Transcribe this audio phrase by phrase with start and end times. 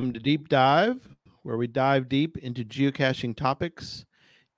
[0.00, 1.08] Welcome to Deep Dive,
[1.42, 4.04] where we dive deep into geocaching topics.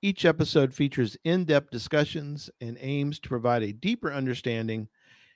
[0.02, 4.86] Each episode features in depth discussions and aims to provide a deeper understanding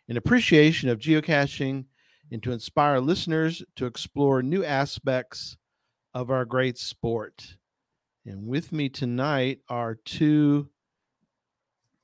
[0.06, 1.86] and appreciation of geocaching
[2.30, 5.56] and to inspire listeners to explore new aspects
[6.12, 7.56] of our great sport.
[8.26, 10.68] And with me tonight are two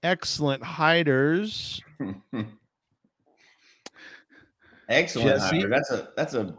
[0.02, 1.82] excellent hiders.
[4.88, 5.28] Excellent.
[5.28, 5.60] Jesse?
[5.60, 5.68] Hunter.
[5.68, 6.54] That's a that's a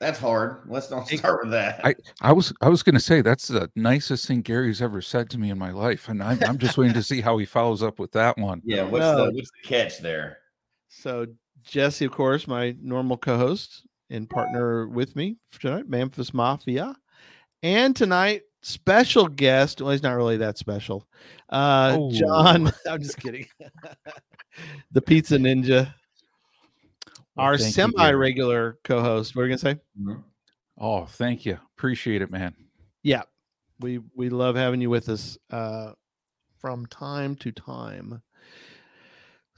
[0.00, 0.62] that's hard.
[0.66, 1.80] Let's not start with that.
[1.84, 5.28] I, I was I was going to say that's the nicest thing Gary's ever said
[5.30, 7.82] to me in my life, and I'm, I'm just waiting to see how he follows
[7.82, 8.62] up with that one.
[8.64, 9.26] yeah, what's No.
[9.26, 10.38] the what's the catch there?
[10.88, 11.26] So
[11.64, 16.94] Jesse, of course, my normal co-host and partner with me tonight, Memphis Mafia,
[17.62, 19.82] and tonight special guest.
[19.82, 21.06] Well, he's not really that special.
[21.50, 22.10] Uh, Oh.
[22.12, 23.46] John, I'm just kidding.
[24.92, 25.94] the Pizza Ninja, Well,
[27.38, 29.34] our thank semi-regular co-host.
[29.36, 29.80] What are you gonna say?
[30.00, 30.24] Mhm.
[30.78, 32.54] Oh, thank you, appreciate it, man.
[33.02, 33.22] Yeah,
[33.80, 35.92] we we love having you with us uh,
[36.58, 38.22] from time to time.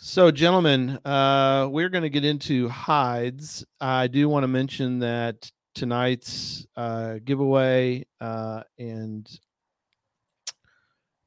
[0.03, 3.63] So, gentlemen, uh, we're going to get into hides.
[3.83, 9.29] I do want to mention that tonight's uh, giveaway uh, and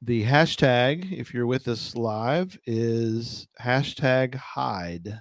[0.02, 5.20] the hashtag, if you're with us live, is hashtag hide.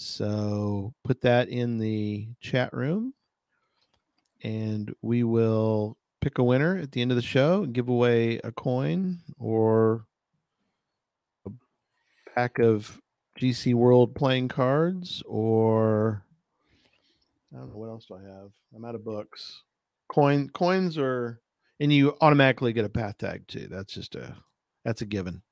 [0.00, 3.12] So put that in the chat room
[4.42, 8.38] and we will pick a winner at the end of the show and give away
[8.38, 10.06] a coin or
[11.46, 11.50] a
[12.34, 12.98] pack of
[13.38, 16.24] GC World playing cards or
[17.52, 18.52] I don't know what else do I have.
[18.74, 19.64] I'm out of books.
[20.08, 21.42] Coin coins are
[21.78, 23.66] and you automatically get a path tag too.
[23.70, 24.34] That's just a
[24.82, 25.42] that's a given.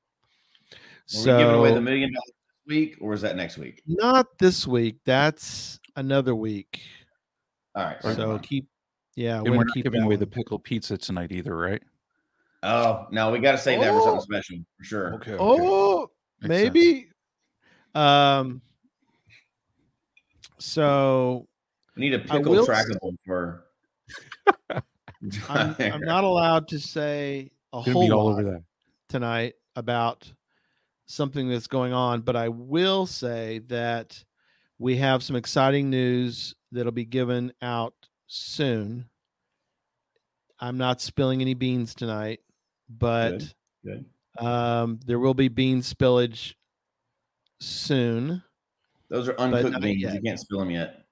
[1.05, 2.38] So we giving away the million dollars this
[2.69, 3.81] week, or is that next week?
[3.85, 4.97] not this week.
[5.05, 6.79] That's another week.
[7.75, 8.01] All right.
[8.01, 8.43] So mind.
[8.43, 8.67] keep
[9.15, 10.31] yeah, And way we're to not keep giving that away the one.
[10.31, 11.81] pickle pizza tonight either, right?
[12.63, 14.05] oh no, we got to save that for Oh.
[14.05, 15.13] something special for sure.
[15.15, 15.35] Okay.
[15.39, 16.09] Oh,
[16.41, 16.73] Makes sense.
[16.73, 17.09] maybe.
[17.95, 18.61] Um.
[20.59, 21.47] So
[21.95, 23.65] We need a pickle will trackable for.
[25.49, 28.63] I'm, I'm not allowed to say a Gonna whole be all lot over that.
[29.09, 30.31] tonight about
[31.09, 34.23] something that's going on, but I will say that
[34.77, 37.95] we have some exciting news that'll be given out
[38.27, 39.09] soon.
[40.59, 42.41] I'm not spilling any beans tonight,
[42.87, 43.53] but
[43.83, 44.05] Good.
[44.37, 46.53] um, there will be bean spillage
[47.59, 48.43] soon.
[49.09, 50.03] Those are uncooked beans.
[50.03, 50.13] yet.
[50.13, 51.05] You can't spill them yet.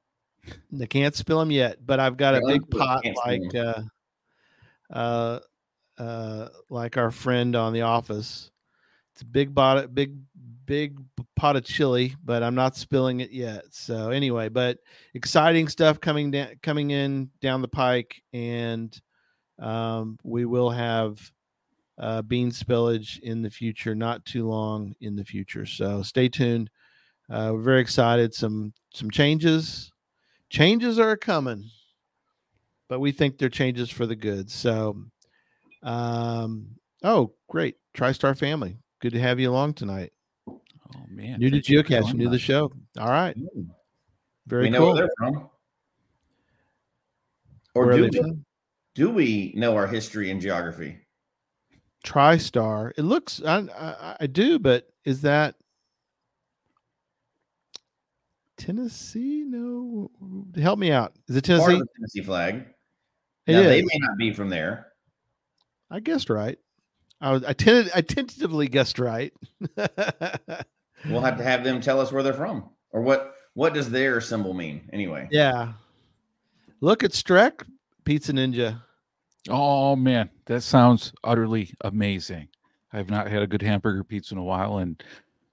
[0.71, 3.81] They can't spill them yet, but I've got a They're big uncooked, pot like uh,
[4.93, 5.39] uh,
[5.97, 8.51] uh, like our friend on the office.
[9.23, 10.15] Big pot, big
[10.65, 10.99] big
[11.35, 13.63] pot of chili, but I'm not spilling it yet.
[13.71, 14.79] So anyway, but
[15.13, 18.99] exciting stuff coming down, coming in down the pike, and
[19.59, 21.19] um, we will have
[21.97, 25.65] uh, bean spillage in the future, not too long in the future.
[25.65, 26.69] So stay tuned.
[27.29, 28.33] Uh, we're very excited.
[28.33, 29.91] Some some changes
[30.49, 31.69] changes are coming
[32.87, 34.97] but we think they're changes for the good so
[35.83, 36.67] um
[37.03, 40.11] oh great tristar family good to have you along tonight
[40.47, 40.59] Oh
[41.09, 41.39] man.
[41.39, 43.67] new to thank you for new to the show all right mm.
[44.47, 45.49] very we know cool where they're from.
[47.75, 48.45] Or Where do they we, from?
[48.95, 50.97] do we know our history and geography?
[52.05, 55.55] tristar it looks I, I i do but is that
[58.55, 60.09] tennessee no
[60.55, 62.65] help me out is it Part tennessee of the Tennessee flag.
[63.45, 64.87] It now, they may not be from there.
[65.91, 66.57] i guessed right
[67.21, 69.33] i was i tended i tentatively guessed right
[71.05, 74.19] We'll have to have them tell us where they're from or what What does their
[74.21, 75.27] symbol mean anyway?
[75.31, 75.73] Yeah.
[76.81, 77.63] Look at Streck
[78.03, 78.81] Pizza Ninja.
[79.49, 82.47] Oh man, that sounds utterly amazing.
[82.93, 85.01] I've not had a good hamburger pizza in a while, and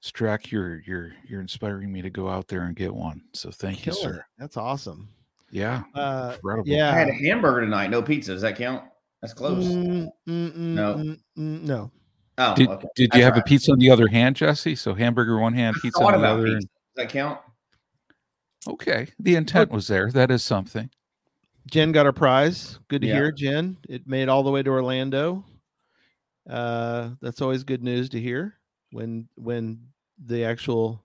[0.02, 3.22] Strack, you're you're you're inspiring me to go out there and get one.
[3.34, 3.96] So thank Killer.
[3.96, 4.25] you, sir.
[4.38, 5.08] That's awesome.
[5.50, 6.72] Yeah, Uh, incredible.
[6.75, 7.90] I had a hamburger tonight.
[7.90, 8.32] No pizza.
[8.32, 8.82] Does that count?
[9.25, 9.65] That's close.
[9.65, 10.94] Mm, mm, mm, No.
[10.97, 11.91] mm, mm, no.
[12.37, 12.88] Oh, Did, okay.
[12.94, 14.75] did I you have a pizza on the other hand, Jesse?
[14.76, 16.44] So hamburger one hand, pizza on the about other.
[16.44, 16.56] pizza.
[16.56, 17.41] and- Does that count?
[18.69, 20.11] Okay, the intent was there.
[20.11, 20.91] That is something.
[21.71, 22.79] Jen got her prize.
[22.88, 23.15] Good to Yeah.
[23.15, 23.79] hear, Jen.
[23.88, 25.43] It made all the way to Orlando.
[26.47, 28.59] Uh, that's always good news to hear
[28.91, 29.81] when when
[30.23, 31.03] the actual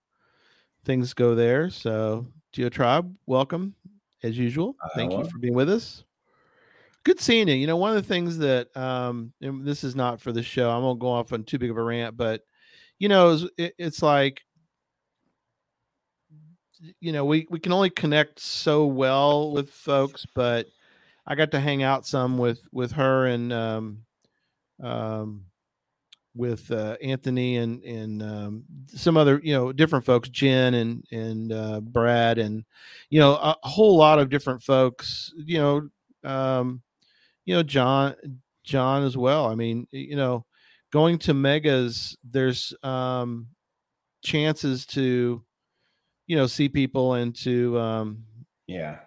[0.83, 1.69] things go there.
[1.69, 3.75] So, Geo Tribe, welcome
[4.23, 4.75] as usual.
[4.93, 6.03] Thank you for being with us.
[7.05, 7.55] Good seeing you.
[7.55, 10.69] You know, one of the things that um, this is not for the show.
[10.69, 12.41] I won't go off on too big of a rant, but
[12.99, 14.41] you know, it's, it, it's like
[16.99, 20.67] you know we we can only connect so well with folks but
[21.27, 23.99] i got to hang out some with with her and um
[24.81, 25.43] um
[26.35, 31.51] with uh, anthony and and um some other you know different folks jen and and
[31.51, 32.63] uh brad and
[33.09, 35.89] you know a, a whole lot of different folks you know
[36.29, 36.81] um
[37.49, 38.15] you know john
[38.63, 39.47] john as well.
[39.47, 40.45] I mean you know
[40.91, 43.47] going to megas there's um
[44.23, 45.43] chances to
[46.27, 48.23] you know see people and to um
[48.67, 48.99] Yeah.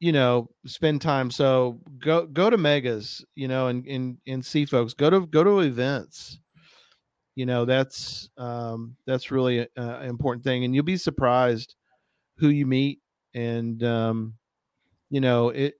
[0.00, 1.30] you know spend time.
[1.30, 4.94] So go go to megas you know and and and see folks.
[4.94, 6.40] Go to go to events.
[7.34, 11.74] You know that's um that's really a- a important thing and you'll be surprised
[12.38, 13.00] who you meet
[13.34, 14.34] and um
[15.10, 15.74] you know it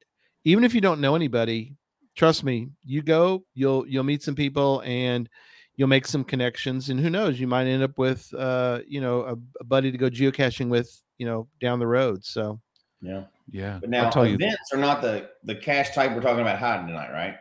[0.44, 1.76] even if you don't know anybody
[2.16, 5.28] trust me you go you'll you'll meet some people and
[5.76, 9.20] you'll make some connections and who knows you might end up with uh you know
[9.22, 12.60] a, a buddy to go geocaching with you know down the road so
[13.02, 13.24] Yeah.
[13.48, 14.34] Yeah, But now I'll tell you.
[14.34, 17.36] events are not the the cache type we're talking about hiding tonight, right?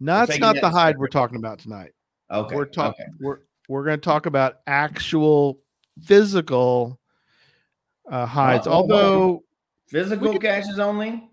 [0.00, 1.90] no it's not that the hide we're talking about tonight
[2.32, 2.54] Okay.
[2.54, 3.12] we're talking Okay.
[3.20, 3.38] we're
[3.68, 5.58] we're going to talk about actual
[6.04, 6.98] physical
[8.10, 9.42] uh hides oh, although
[9.88, 11.28] Physical could- caches only.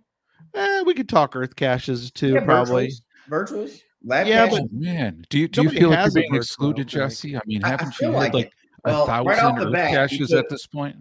[0.56, 2.88] Eh, we could talk earth caches too Yeah, probably
[3.30, 3.50] virtuals.
[3.50, 3.81] Virtuals.
[4.04, 4.60] Lab Yeah, caches?
[4.63, 6.88] Oh, man, do you do you feel like you're being excluded.
[6.88, 7.36] Jesse?
[7.36, 8.51] I mean, I- I haven't feel you had like like it.
[8.86, 10.96] a Well, thousand right off the Earth bat, you caches took- at this point?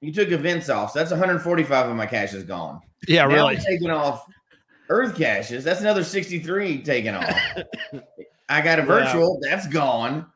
[0.00, 0.92] You took events off.
[0.92, 2.80] So that's 145 of my caches gone.
[3.08, 4.24] yeah now really I'm taking off
[4.88, 5.64] Earth caches.
[5.64, 7.32] That's another 63 taken off.
[8.48, 8.86] I got a Yeah.
[8.86, 9.38] virtual.
[9.40, 10.26] That's gone.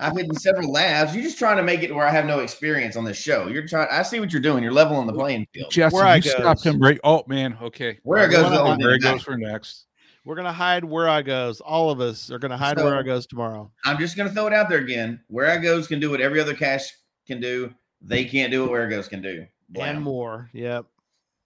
[0.00, 1.14] I've hidden several labs.
[1.14, 3.46] You're just trying to make it where I have no experience on this show.
[3.48, 3.88] You're trying.
[3.90, 4.62] I see what you're doing.
[4.62, 5.70] You're leveling the playing field.
[5.70, 6.98] Jesse, Where I you stopped him right.
[7.04, 7.98] Oh man, okay.
[8.06, 9.86] Wherigos Where I Where it goes for next.
[10.24, 13.98] we're going to hide Wherigos all of us are going to hide Wherigos tomorrow I'm
[13.98, 15.20] just going to throw it out there again.
[15.30, 16.90] Wherigos can do what every other cache
[17.26, 17.72] can do.
[18.00, 19.46] They can't do what Wherigos can do.
[19.68, 19.96] Blam.
[19.96, 20.86] and more yep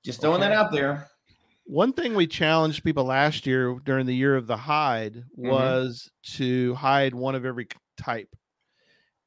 [0.05, 1.09] Just throwing that out there.
[1.65, 5.49] one thing we challenged people last year during the year of the hide Mm-hmm.
[5.49, 8.35] was to hide one of every c- type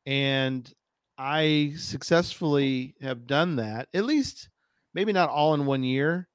[0.06, 0.74] and
[1.18, 4.50] i successfully have done that at least
[4.94, 6.28] maybe not all in one year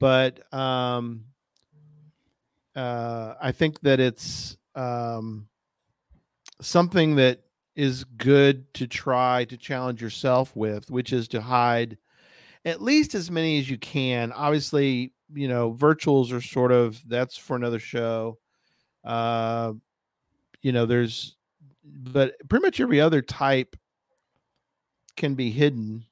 [0.00, 1.24] but um
[2.74, 5.46] uh i think that it's um
[6.60, 7.40] something that
[7.76, 11.98] is good to try to challenge yourself with which is to hide
[12.64, 14.32] at least as many as you can.
[14.32, 18.38] Obviously, you know, virtuals are sort of that's for another show.
[19.04, 19.74] Uh,
[20.62, 21.36] you know, there's,
[21.84, 23.76] but pretty much every other type
[25.16, 26.04] can be hidden.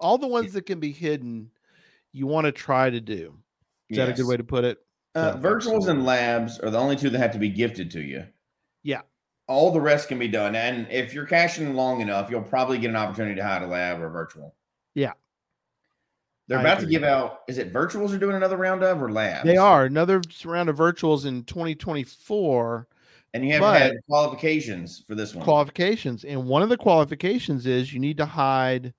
[0.00, 1.50] All the ones that can be hidden,
[2.12, 3.34] you want to try to do.
[3.88, 4.78] Is that a good way to put it?
[5.14, 8.24] Uh, virtuals and labs are the only two that have to be gifted to you.
[8.82, 9.02] Yeah.
[9.46, 10.56] All the rest can be done.
[10.56, 14.00] And if you're caching long enough, you'll probably get an opportunity to hide a lab
[14.00, 14.54] or virtual.
[14.94, 15.12] Yeah.
[16.48, 19.12] They're I about to give out, is it virtuals are doing another round of or
[19.12, 19.46] labs?
[19.46, 22.88] They are another round of virtuals in 2024
[23.34, 25.44] And you have But- had qualifications for this one.
[25.44, 28.92] qualifications, and one of the qualifications is you need to hide.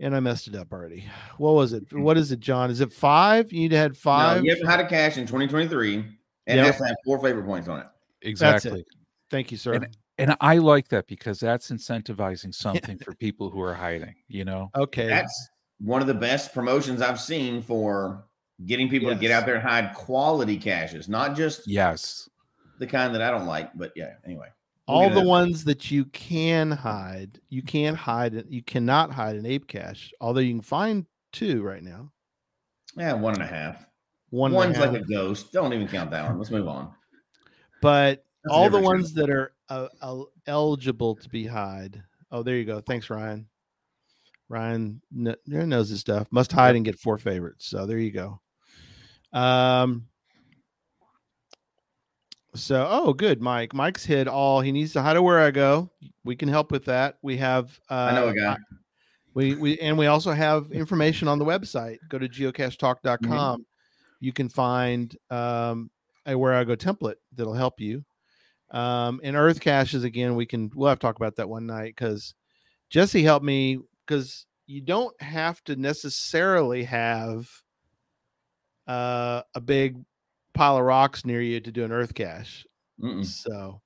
[0.00, 1.04] And I messed it up already.
[1.38, 1.92] What was it?
[1.92, 2.70] What is it, John?
[2.70, 3.52] Is it five?
[3.52, 4.44] You need to have no, five.
[4.44, 6.06] you have to hide a cache in 2023 and
[6.46, 6.66] it Yep.
[6.66, 7.86] has to have four favorite points on it.
[8.22, 8.84] Exactly.
[9.30, 9.74] Thank you, sir.
[9.74, 14.44] And- And I like that because that's incentivizing something for people who are hiding, you
[14.44, 14.68] know?
[14.76, 15.06] okay.
[15.06, 18.24] That's one of the best promotions I've seen for
[18.66, 22.27] getting people to get out there and hide quality caches, not just Yes.
[22.78, 23.70] The kind that I don't like.
[23.76, 24.48] But yeah, anyway.
[24.86, 28.46] we'll all the ones that you can hide, you can't hide it.
[28.48, 32.10] You cannot hide an ape cache, although you can find two right now.
[32.96, 33.86] Yeah, one and a half.
[34.30, 35.52] One, and a One's like a ghost.
[35.52, 36.38] Don't even count that one.
[36.38, 36.92] Let's move on.
[37.80, 42.02] but That's all the ones that are uh, el- eligible to be hide.
[42.30, 42.80] Oh, there you go.
[42.80, 43.46] Thanks, Ryan.
[44.50, 46.26] Ryan kn- Ryan knows his stuff.
[46.30, 47.66] Must hide and get four favorites.
[47.66, 48.40] So there you go.
[49.32, 50.06] Um.
[52.60, 53.74] So oh, good, Mike.
[53.74, 55.88] Mike's hit all he needs to hide a Wherigo.
[56.24, 57.18] We can help with that.
[57.22, 57.78] We have.
[57.90, 58.56] Uh, I know a guy.
[59.34, 61.98] We we and we also have information on the website.
[62.08, 63.64] Go to geocachetalk.com.
[64.20, 65.90] You can find um,
[66.26, 68.04] a Wherigo template that'll help you.
[68.70, 70.34] Um, and Earth caches again.
[70.34, 72.34] We can we'll have to talk about that one night because
[72.90, 77.48] Jesse helped me because you don't have to necessarily have
[78.86, 79.96] uh, a big
[80.58, 82.66] pile of rocks near you to do an Earth cache.
[83.00, 83.24] Mm-mm.
[83.24, 83.80] So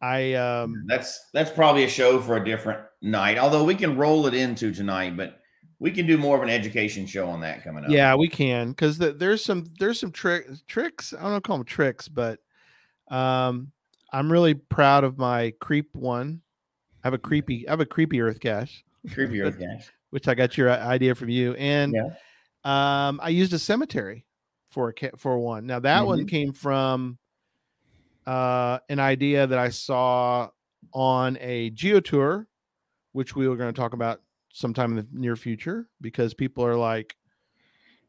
[0.00, 3.38] I um That's that's probably a show for a different night.
[3.38, 5.40] Although we can roll it into tonight, but
[5.80, 7.90] we can do more of an education show on that coming up.
[7.90, 11.12] Yeah, we can because the, there's some there's some trick tricks.
[11.12, 12.38] I don't know call them tricks, but
[13.10, 13.72] um,
[14.12, 16.40] I'm really proud of my creep one.
[17.02, 19.90] I have a creepy I have a creepy Earth cache, creepy Earth Cache.
[20.10, 22.10] which I got your idea from you, and Yeah.
[22.64, 24.26] um, I used a cemetery
[24.70, 25.66] for a for one.
[25.66, 27.18] Now that one came from
[28.26, 30.48] uh, an idea that I saw
[30.92, 32.46] on a geo tour,
[33.12, 34.20] which we were going to talk about
[34.52, 37.16] sometime in the near future because people are like,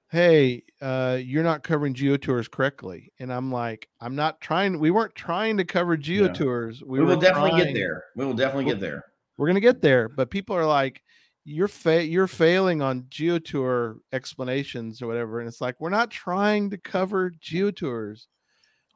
[0.10, 4.80] "Hey, uh, you're not covering geo tours correctly," and I'm like, "I'm not trying.
[4.80, 6.34] We weren't trying to cover geo No.
[6.34, 6.84] tours.
[6.86, 8.04] We, were will definitely trying- get there.
[8.16, 9.04] We will definitely get there.
[9.38, 11.02] We're gonna get there, but people are like."
[11.44, 16.70] You're fa- you're failing on geotour explanations or whatever, and it's like we're not trying
[16.70, 18.28] to cover geotours.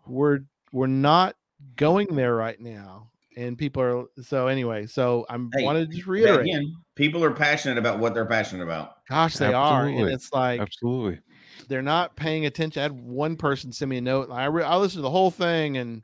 [0.05, 1.35] We're we're not
[1.75, 4.85] going there right now, and people are so anyway.
[4.85, 6.47] So I'm Hey, wanted to just reiterate.
[6.47, 9.05] Again, people are passionate about what they're passionate about.
[9.09, 11.21] Gosh, they are, and it's like Absolutely.
[11.67, 12.79] they're not paying attention.
[12.79, 14.29] I had one person send me a note.
[14.31, 16.01] I re- I listened to the whole thing, and y-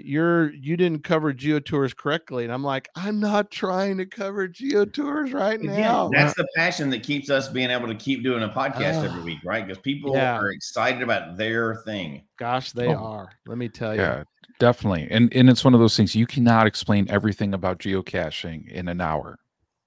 [0.00, 5.34] you're you didn't cover geotours correctly, and I'm like, I'm not trying to cover geotours
[5.34, 6.08] right Again, now.
[6.12, 9.24] that's the passion that keeps us being able to keep doing a podcast every Ah.
[9.24, 9.66] week, right?
[9.66, 10.38] Because people Yeah.
[10.38, 12.22] are excited about their thing.
[12.38, 12.96] Gosh, they Oh.
[12.96, 13.28] are.
[13.46, 14.00] Let me tell you.
[14.00, 14.24] Yeah,
[14.58, 15.08] definitely.
[15.10, 19.00] And and it's one of those things you cannot explain everything about geocaching in an
[19.00, 19.38] hour.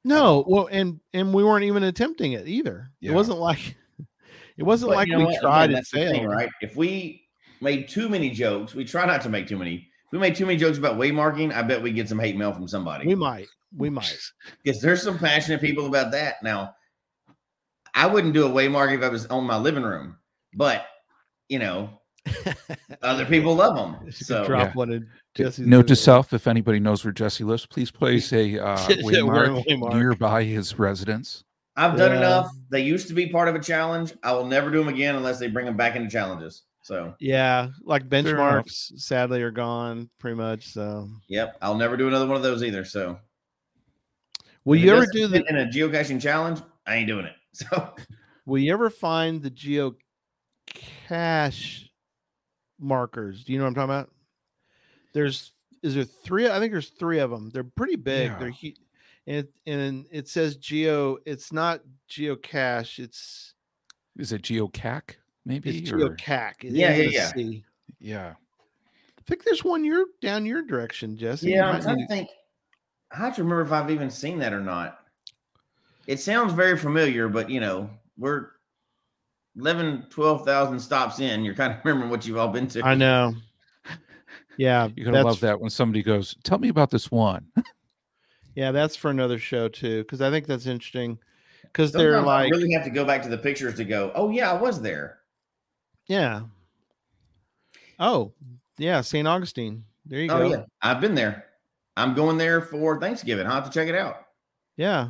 [0.03, 2.91] No, well, and and we weren't even attempting it either.
[3.01, 3.75] It wasn't like
[4.57, 5.41] it wasn't But like you know we what?
[5.41, 6.31] tried Again, and that's the thing, failed.
[6.31, 6.50] right?
[6.62, 7.24] If we
[7.62, 9.89] made too many jokes, we try not to make too many.
[10.15, 12.53] If we made too many jokes about waymarking, I bet we get some hate mail
[12.53, 13.05] from somebody.
[13.05, 14.17] We might, we might.
[14.63, 16.41] because there's some passionate people about that.
[16.41, 16.74] Now,
[17.93, 20.15] I wouldn't do a waymark if I was on my living room,
[20.53, 20.86] but
[21.50, 22.00] you know,
[23.01, 24.10] other people love them.
[24.10, 24.72] So drop Yeah.
[24.74, 28.57] one in Jesse's Note to self: if anybody knows where Jesse lives, please place a
[28.65, 29.93] uh, Yeah, we're waymark waymark.
[29.95, 31.43] nearby his residence.
[31.75, 32.19] I've done Yeah.
[32.19, 32.51] enough.
[32.69, 34.13] They used to be part of a challenge.
[34.24, 36.62] I will never do them again unless they bring them back into challenges.
[36.85, 37.15] So.
[37.19, 40.67] Yeah, like benchmarks sadly are gone pretty much.
[40.67, 42.85] So, yep, I'll never do another one of those either.
[42.85, 43.17] So,
[44.65, 45.43] will you ever do the?
[45.49, 46.59] in a geocaching challenge?
[46.85, 47.33] I ain't doing it.
[47.53, 47.95] So,
[48.45, 49.49] Will you ever find the
[51.09, 51.89] geocache
[52.79, 53.43] markers?
[53.43, 54.11] Do you know what I'm talking about?
[55.13, 56.47] There's is there three?
[56.49, 57.49] I think there's three of them.
[57.51, 58.37] They're pretty big.
[58.37, 58.71] They're Yeah.
[59.25, 61.17] and and it says geo.
[61.25, 62.99] It's not geocache.
[62.99, 63.55] It's
[64.17, 65.15] Is it geocache?
[65.45, 65.79] Maybe.
[65.79, 66.63] it's or- geocache.
[66.63, 67.59] It Yeah, yeah, with a yeah.
[67.99, 68.33] Yeah.
[69.17, 71.51] I think there's one you're down your direction, Jesse.
[71.51, 72.29] Yeah, I'm trying to think.
[73.11, 74.99] I have to remember if I've even seen that or not.
[76.05, 78.49] It sounds very familiar, but you know, we're
[79.57, 81.43] 11, 12,000 stops in.
[81.43, 82.83] You're kind of remembering what you've all been to.
[82.83, 83.33] I know.
[84.57, 87.45] Yeah, You're gonna that's love that when somebody goes, "Tell me about this one."
[88.55, 91.19] yeah, that's for another show too, because I think that's interesting.
[91.75, 94.29] Because they're like, I really have to go back to the pictures to go, oh,
[94.29, 95.19] yeah, I was there.
[96.07, 96.41] Yeah.
[98.00, 98.33] Oh,
[98.77, 99.27] yeah, St.
[99.27, 99.83] Augustine.
[100.05, 100.50] There you Oh, go.
[100.50, 101.45] yeah, I've been there.
[101.97, 103.47] I'm going there for Thanksgiving.
[103.47, 104.17] I'll have to check it out.
[104.75, 105.09] Yeah.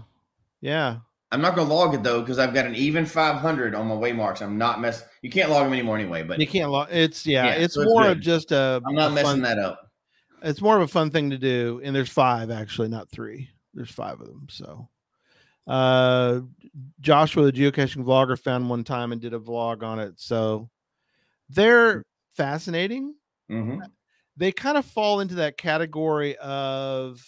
[0.62, 0.98] Yeah.
[1.32, 3.96] I'm not going to log it though because I've got an even 500 on my
[3.96, 4.42] waymarks.
[4.42, 5.04] I'm not mess.
[5.24, 6.22] You can't log them anymore anyway.
[6.24, 8.94] But You can't log it's yeah, Yeah, it's so it's more of just a I'm
[8.96, 9.92] not a messing fun, that up.
[10.44, 11.82] it's more of a fun thing to do.
[11.84, 13.50] And there's five actually, not three.
[13.74, 14.48] There's five of them.
[14.50, 14.88] So
[15.68, 16.42] uh
[17.02, 20.14] Joshua the geocaching vlogger found one time and did a vlog on it.
[20.18, 20.70] So
[21.50, 22.04] they're
[22.36, 23.16] fascinating.
[23.50, 23.80] hmm
[24.38, 27.22] they kind of fall into that category of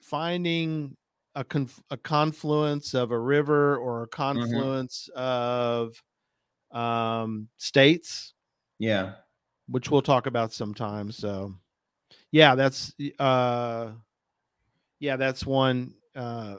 [0.00, 0.96] finding
[1.34, 5.92] a conf- a confluence of a river or a confluence of
[6.72, 8.32] um, states,
[8.78, 9.16] Yeah.
[9.68, 11.12] which we'll talk about sometime.
[11.12, 11.54] So,
[12.32, 13.90] yeah, that's uh,
[14.98, 15.92] yeah, that's one.
[16.14, 16.56] Uh,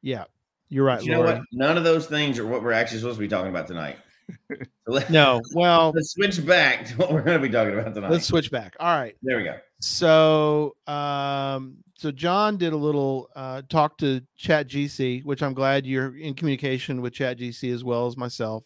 [0.00, 0.24] yeah,
[0.70, 1.42] you're right, you know what?
[1.52, 3.98] None of those things are what we're actually supposed to be talking about tonight.
[4.48, 4.56] So
[4.86, 8.10] let, No, well, let's switch back to what we're going to be talking about tonight.
[8.10, 8.76] let's switch back.
[8.80, 9.16] All right.
[9.22, 9.56] there we go.
[9.80, 15.86] So, um, so John did a little uh, talk to Chat GC, which I'm glad
[15.86, 18.64] you're in communication with Chat GC as well as myself.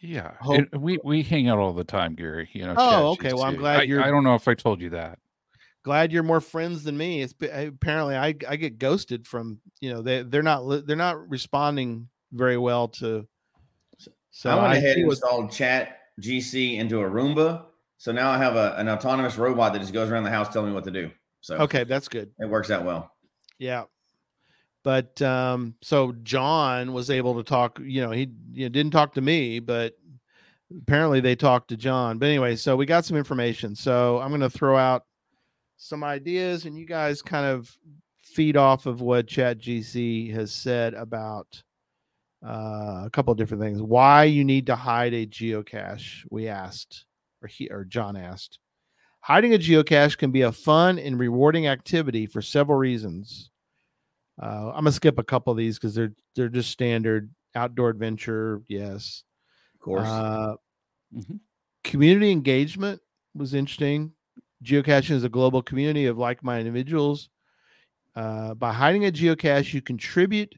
[0.00, 2.48] Yeah, Hope- and we we hang out all the time, Gary.
[2.52, 2.74] You know.
[2.76, 3.32] Oh, okay.
[3.32, 5.18] Well, I'm glad I- you're- I don't know if I told you that.
[5.82, 7.22] Glad you're more friends than me.
[7.22, 12.08] It's apparently I I get ghosted from you know they they're not they're not responding
[12.32, 13.26] very well to.
[14.30, 17.64] So I went ahead see and installed Chat GC into a Roomba.
[17.96, 20.68] So now I have a, an autonomous robot that just goes around the house telling
[20.68, 21.10] me what to do.
[21.40, 22.30] So okay, that's good.
[22.38, 23.12] it works out well.
[23.58, 23.84] Yeah.
[24.84, 29.14] But um so John was able to talk, you know, he you know, didn't talk
[29.14, 29.94] to me, but
[30.82, 32.18] apparently they talked to John.
[32.18, 33.74] But anyway, so we got some information.
[33.74, 35.04] So I'm going to throw out
[35.76, 37.76] some ideas and you guys kind of
[38.18, 41.62] feed off of what Chat GC has said about
[42.44, 43.82] uh, a couple of different things.
[43.82, 47.04] Why you need to hide a geocache, we asked,
[47.42, 48.58] or he or John asked.
[49.20, 53.50] Hiding a geocache can be a fun and rewarding activity for several reasons.
[54.40, 58.62] Uh, I'm gonna skip a couple of these because they're they're just standard outdoor adventure.
[58.68, 59.24] Yes,
[59.74, 60.06] Of course.
[60.08, 60.54] uh,
[61.14, 61.40] Mhm.
[61.82, 63.00] community engagement
[63.34, 64.12] was interesting.
[64.62, 67.30] Geocaching is a global community of like-minded individuals.
[68.14, 70.54] Uh, by hiding a geocache, you contribute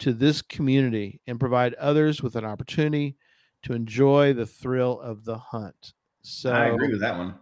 [0.00, 3.16] to this community and provide others with an opportunity
[3.62, 5.94] to enjoy the thrill of the hunt.
[6.22, 7.38] So I agree with that one.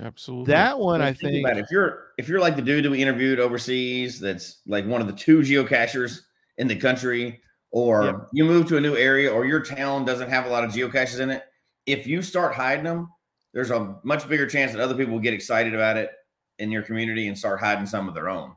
[0.00, 0.52] Absolutely.
[0.52, 3.00] that one, I Like, think, about if you're if you're like the dude that we
[3.00, 6.20] interviewed overseas, that's like one of the two geocachers
[6.58, 7.40] in the country,
[7.70, 8.28] or Yep.
[8.32, 11.18] you move to a new area, or your town doesn't have a lot of geocaches
[11.20, 11.44] in it.
[11.86, 13.08] If you start hiding them,
[13.54, 16.10] there's a much bigger chance that other people will get excited about it
[16.58, 18.54] in your community and start hiding some of their own.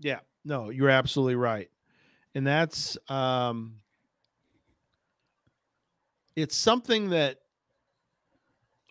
[0.00, 1.70] Yeah, no, you're absolutely right.
[2.36, 3.76] And that's um
[6.36, 7.38] it's something that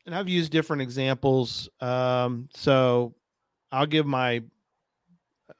[0.07, 1.69] and I've used different examples.
[1.79, 3.13] Um so
[3.71, 4.41] I'll give my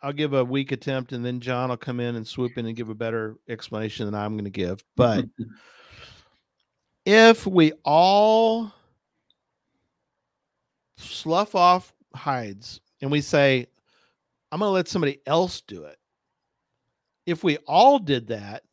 [0.02, 2.76] I'll give a weak attempt and then John will come in and swoop in and
[2.76, 4.84] give a better explanation than I'm going to give.
[4.96, 5.26] But
[7.06, 8.74] if we all
[10.98, 13.68] slough off hides and we say
[14.52, 16.00] I'm going to let somebody else do it.
[17.26, 18.64] If we all did that,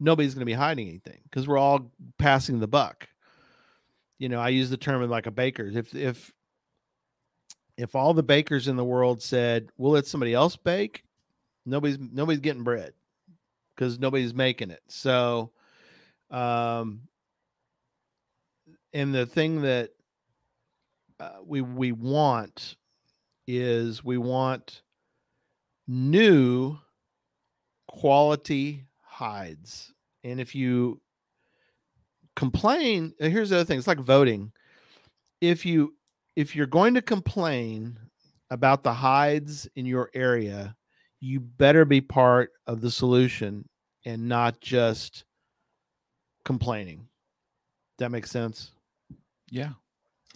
[0.00, 3.08] nobody's going to be hiding anything because we're all passing the buck.
[4.18, 5.76] You know, I use the term like a baker's.
[5.76, 6.32] If if
[7.76, 11.04] if all the bakers in the world said, "We'll let somebody else bake,"
[11.66, 12.92] nobody's nobody's getting bread
[13.74, 14.82] because nobody's making it.
[14.88, 15.50] So,
[16.30, 17.02] um,
[18.92, 19.90] and the thing that
[21.18, 22.76] uh, we we want
[23.46, 24.82] is we want
[25.86, 26.78] new
[28.00, 29.92] quality hides.
[30.24, 31.00] And if you
[32.34, 34.52] complain, uh, here's the other thing, it's like voting.
[35.40, 35.94] If you
[36.36, 37.98] if you're going to complain
[38.50, 40.74] about the hides in your area,
[41.20, 43.68] you better be part of the solution
[44.04, 45.24] and not just
[46.44, 47.06] complaining.
[47.98, 48.72] That makes sense.
[49.50, 49.70] yeah.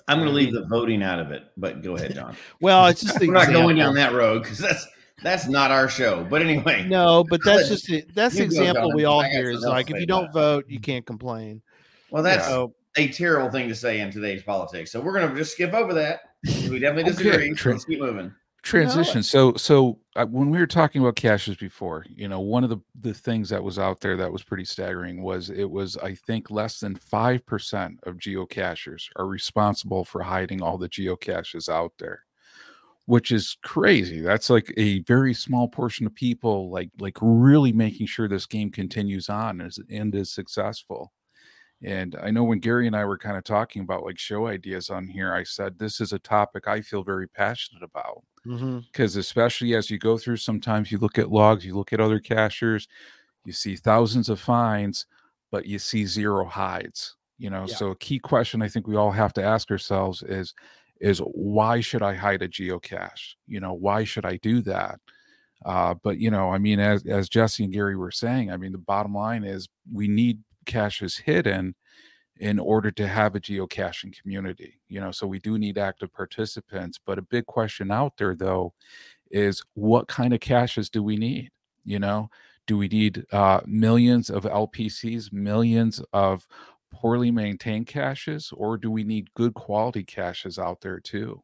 [0.06, 2.34] I'm going to leave the voting out of it, but go ahead, John.
[2.62, 4.86] Well, it's just the We're not going down that road because that's
[5.22, 6.24] that's not our show.
[6.24, 9.90] But anyway, No, but that's just the, that's the example we all hear is like
[9.90, 10.32] if you don't it.
[10.32, 11.62] vote, you can't complain.
[12.10, 14.90] well, that's So a terrible thing to say in today's politics.
[14.90, 16.20] So we're going to just skip over that.
[16.44, 17.54] We definitely Okay, disagree.
[17.54, 17.72] true.
[17.72, 18.32] Let's keep moving.
[18.62, 22.70] transition so so uh, when we were talking about caches before you know one of
[22.70, 26.12] the the things that was out there that was pretty staggering was it was i
[26.14, 32.24] think less than 5% of geocachers are responsible for hiding all the geocaches out there
[33.08, 38.06] which is crazy that's like a very small portion of people like like really making
[38.06, 41.10] sure this game continues on as, and is successful.
[41.82, 44.90] And I know when Gary and I were kind of talking about like show ideas
[44.90, 48.24] on here, I said this is a topic I feel very passionate about.
[48.46, 48.80] Mm-hmm.
[48.92, 52.20] Because especially as you go through sometimes you look at logs you look at other
[52.20, 52.88] cachers
[53.46, 55.06] you see thousands of finds
[55.50, 57.64] but you see zero hides you know?
[57.68, 57.74] Yeah.
[57.74, 60.54] so a key question i think we all have to ask ourselves is
[61.00, 63.34] is why should i hide a geocache?
[63.46, 65.00] You know why should i do that?
[65.64, 68.70] Uh, but you know i mean as as jesse and gary were saying i mean
[68.70, 71.74] the bottom line is we need caches hidden
[72.36, 76.98] in order to have a geocaching community you know so we do need active participants.
[77.04, 78.72] But a big question out there though
[79.30, 81.50] is what kind of caches do we need?
[81.84, 82.30] You know
[82.68, 86.46] do we need uh, millions of lpcs millions of
[86.90, 91.42] poorly maintained caches or do we need good quality caches out there too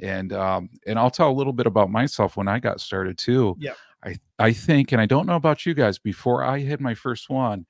[0.00, 3.56] and um and i'll tell a little bit about myself when i got started too
[3.58, 3.72] Yeah.
[4.04, 7.28] i i think and i don't know about you guys before i hit my first
[7.30, 7.66] one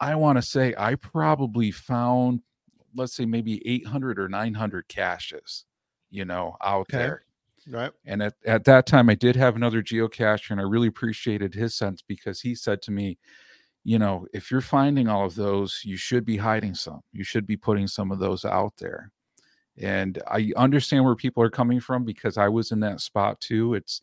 [0.00, 2.40] I want to say I probably found,
[2.94, 5.66] let's say maybe 800 or 900 caches,
[6.10, 6.96] you know, out Okay.
[6.96, 7.24] there.
[7.68, 7.92] Right.
[8.06, 11.74] And at, at that time, I did have another geocacher, and I really appreciated his
[11.74, 13.18] sense because he said to me,
[13.84, 17.00] you know, if you're finding all of those, you should be hiding some.
[17.12, 19.10] You should be putting some of those out there.
[19.78, 23.74] And I understand where people are coming from because I was in that spot too.
[23.74, 24.02] It's,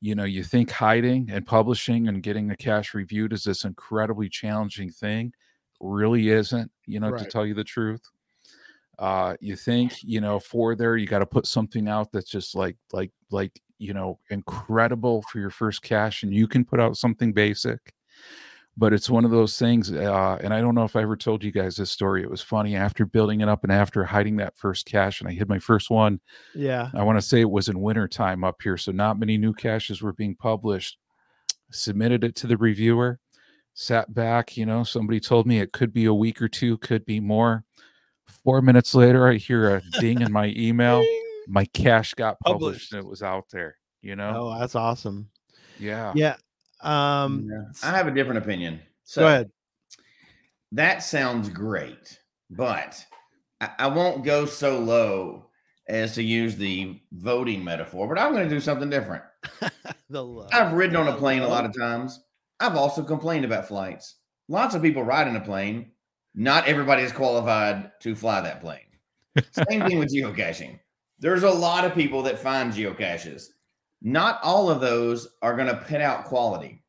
[0.00, 4.28] you know, you think hiding and publishing and getting the cache reviewed is this incredibly
[4.28, 5.32] challenging thing.
[5.80, 8.02] Really isn't, you know, to tell you the truth
[8.98, 12.54] uh you think you know for there you got to put something out that's just
[12.54, 16.96] like like like you know incredible for your first cache and you can put out
[16.96, 17.94] something basic
[18.76, 21.44] but it's one of those things uh and i don't know if i ever told
[21.44, 24.56] you guys this story it was funny after building it up and after hiding that
[24.56, 26.18] first cache and i hid my first one
[26.54, 26.88] Yeah.
[26.94, 29.52] i want to say it was in winter time up here so not many new
[29.52, 30.96] caches were being published
[31.70, 33.18] submitted it to the reviewer
[33.74, 37.04] sat back you know somebody told me it could be a week or two could
[37.06, 37.64] be more
[38.44, 41.02] four minutes later i hear a ding in my email
[41.48, 42.92] my cache got published, Published.
[42.92, 45.28] and it was out there you know Oh, that's awesome.
[45.78, 46.36] yeah Yeah.
[46.82, 47.48] Um,
[47.82, 48.80] I have a different opinion.
[49.04, 49.50] So go ahead.
[50.72, 52.18] that sounds great,
[52.50, 53.04] but
[53.60, 55.46] I, I won't go so low
[55.88, 59.24] as to use the voting metaphor, but I'm going to do something different.
[60.10, 60.46] The.
[60.52, 62.20] I've ridden on a plane a lot of times.
[62.60, 64.16] I've also complained about flights.
[64.46, 65.92] Lots of people ride in a plane.
[66.34, 68.80] Not everybody is qualified to fly that plane.
[69.70, 70.78] Same thing with geocaching.
[71.18, 73.46] There's a lot of people that find geocaches.
[74.02, 76.82] Not all of those are going to put out quality.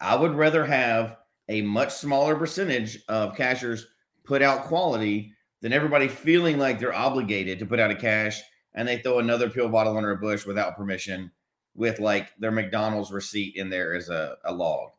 [0.00, 3.86] I would rather have a much smaller percentage of cachers
[4.24, 8.40] put out quality than everybody feeling like they're obligated to put out a cache
[8.74, 11.30] and they throw another pill bottle under a bush without permission
[11.74, 14.90] with like their McDonald's receipt in there as a, a log.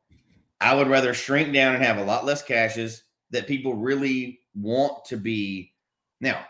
[0.61, 5.05] I would rather shrink down and have a lot less caches that people really want
[5.05, 5.73] to be.
[6.19, 6.45] Now,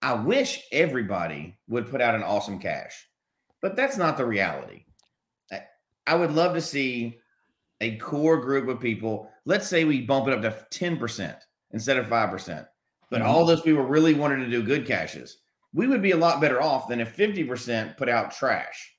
[0.00, 3.06] I wish everybody would put out an awesome cache,
[3.62, 4.84] but that's not the reality.
[5.50, 5.62] I,
[6.06, 7.18] I would love to see
[7.80, 9.30] a core group of people.
[9.44, 11.36] Let's say we bump it up to 10%
[11.72, 12.66] instead of 5%,
[13.10, 13.24] but Mhm.
[13.24, 15.38] all those people really wanted to do good caches.
[15.72, 18.94] We would be a lot better off than if 50% put out trash.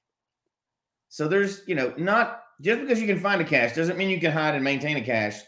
[1.09, 4.19] So there's, you know, not just because you can find a cache doesn't mean you
[4.19, 5.41] can hide and maintain a cache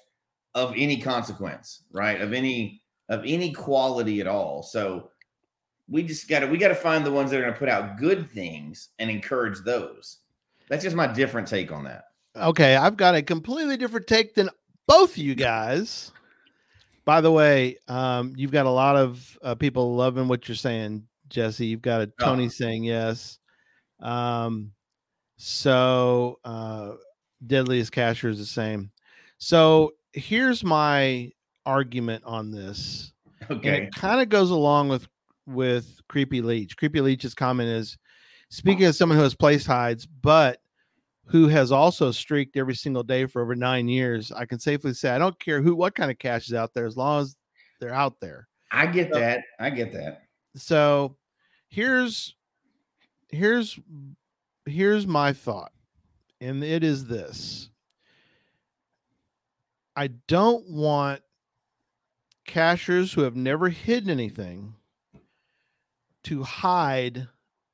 [0.53, 2.21] of any consequence, right?
[2.21, 4.63] Of any of any quality at all.
[4.63, 5.11] So
[5.87, 7.69] we just got to we got to find the ones that are going to put
[7.69, 10.19] out good things and encourage those.
[10.69, 12.05] That's just my different take on that.
[12.35, 14.49] Okay, I've got a completely different take than
[14.87, 16.11] both of you guys.
[17.05, 21.03] By the way, um, you've got a lot of uh, people loving what you're saying,
[21.29, 21.67] Jesse.
[21.67, 22.49] You've got a Tony Oh.
[22.49, 23.37] saying yes.
[23.99, 24.71] Um,
[25.37, 26.93] so uh,
[27.45, 28.91] Deadliest Cacher is the same.
[29.37, 31.31] So here's my
[31.65, 33.13] argument on this.
[33.49, 33.83] and Okay.
[33.83, 35.07] it kind of goes along with
[35.47, 37.97] with creepy leech creepy leech's comment is
[38.49, 40.59] speaking as someone who has place hides but
[41.25, 45.09] who has also streaked every single day for over nine years i can safely say
[45.11, 47.35] i don't care who what kind of cache is out there as long as
[47.79, 49.43] they're out there I get that.
[49.59, 50.23] I get that.
[50.55, 51.15] so
[51.69, 52.35] here's
[53.29, 53.79] here's
[54.65, 55.71] here's my thought
[56.41, 57.69] and it is this
[59.95, 61.21] i don't want
[62.45, 64.73] cachers who have never hidden anything
[66.25, 67.27] to hide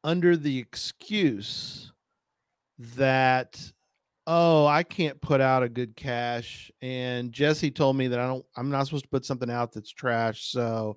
[0.04, 1.92] under the excuse
[2.78, 3.60] that
[4.28, 8.46] oh i can't put out a good cache and jesse told me that i don't
[8.56, 10.96] i'm not supposed to put something out that's trash so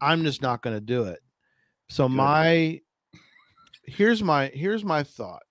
[0.00, 1.20] i'm just not going to do it.
[1.88, 2.80] So my
[3.84, 5.42] here's my here's my thought.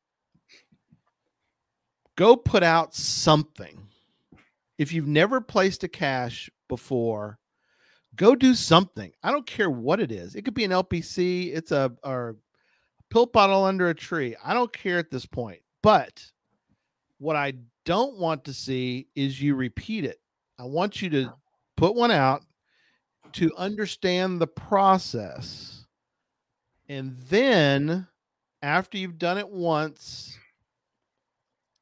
[2.16, 3.88] Go put out something.
[4.78, 7.40] If you've never placed a cache before
[8.18, 9.12] go do something.
[9.24, 10.36] I don't care what it is.
[10.36, 12.36] It could be an lpc it's a or
[13.10, 14.36] pill bottle under a tree.
[14.44, 15.62] I don't care at this point.
[15.82, 16.26] But
[17.20, 17.54] what i
[17.86, 20.20] don't want to see is you repeat it.
[20.60, 21.34] I want you to
[21.78, 22.44] put one out
[23.34, 25.86] to understand the process.
[26.90, 28.08] And then
[28.62, 30.38] after you've done it once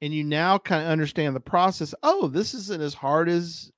[0.01, 3.71] and you now kind of understand the process oh this isn't as hard as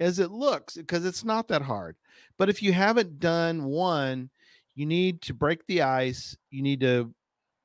[0.00, 1.96] as it looks because it's not that hard.
[2.38, 4.30] But if you haven't done one
[4.78, 7.12] you need to break the ice you need to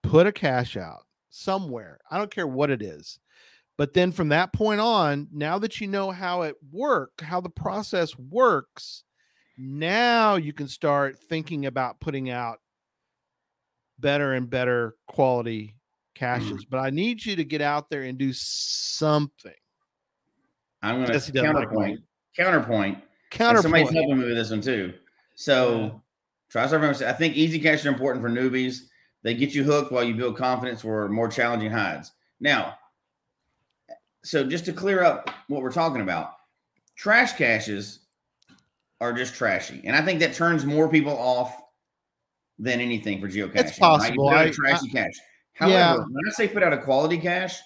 [0.01, 3.19] put a cache out somewhere i don't care what it is.
[3.75, 7.49] But then from that point on now that you know how it work how the
[7.49, 9.03] process works
[9.57, 12.59] now you can start thinking about putting out
[13.99, 15.75] better and better quality
[16.15, 16.15] mm-hmm.
[16.15, 16.65] caches.
[16.65, 19.53] But i need you to get out there and do something.
[20.81, 21.99] I'm going to doesn't like
[22.35, 22.97] counterpoint.
[23.31, 23.63] Counterpoint.
[23.63, 24.93] somebody's helping me with this one too.
[25.35, 25.89] So Yeah.
[26.49, 27.07] try something.
[27.07, 28.87] I think easy caches are important for newbies.
[29.23, 32.11] They get you hooked while you build confidence for more challenging hides.
[32.39, 32.77] Now,
[34.23, 36.33] so just to clear up what we're talking about,
[36.95, 37.99] trash caches
[39.01, 41.55] are just trashy, and I think that turns more people off
[42.59, 43.55] than anything for geocaching.
[43.55, 43.65] right?
[43.65, 44.29] You possible.
[44.29, 45.19] put out a I- trashy cache.
[45.53, 45.95] However, Yeah.
[45.97, 47.59] when I say put out a quality cache,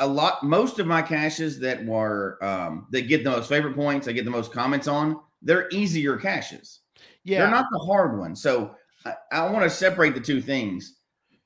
[0.00, 4.08] a- lot, most of my caches that were um, that get the most favorite points,
[4.08, 6.80] I get the most comments on, they're easier caches.
[7.24, 7.40] Yeah.
[7.40, 8.40] They're not the hard ones.
[8.42, 10.98] So I, I want to separate the two things.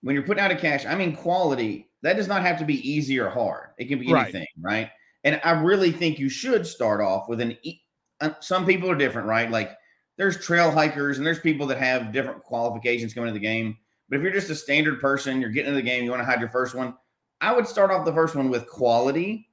[0.02, 1.90] When you're putting out a cache, I mean quality.
[2.02, 3.70] That does not have to be easy or hard.
[3.78, 4.24] It can be Right.
[4.24, 4.90] anything, right?
[5.24, 7.56] And I really think you should start off with an.
[7.62, 7.80] E-
[8.20, 9.50] uh, some people are different, right?
[9.50, 9.76] Like
[10.16, 13.76] there's trail hikers and there's people that have different qualifications coming to the game.
[14.08, 16.26] But if you're just a standard person, you're getting into the game, you want to
[16.26, 16.94] hide your first one.
[17.40, 19.48] I would start off the first one with quality,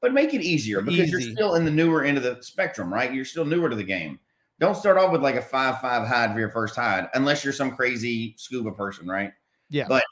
[0.00, 3.12] but make it easier because you're still in the newer end of the spectrum, right?
[3.12, 4.18] You're still newer to the game.
[4.60, 7.52] Don't start off with like a five five hide for your first hide, unless you're
[7.52, 9.32] some crazy scuba person, right?
[9.70, 9.86] Yeah.
[9.88, 10.04] But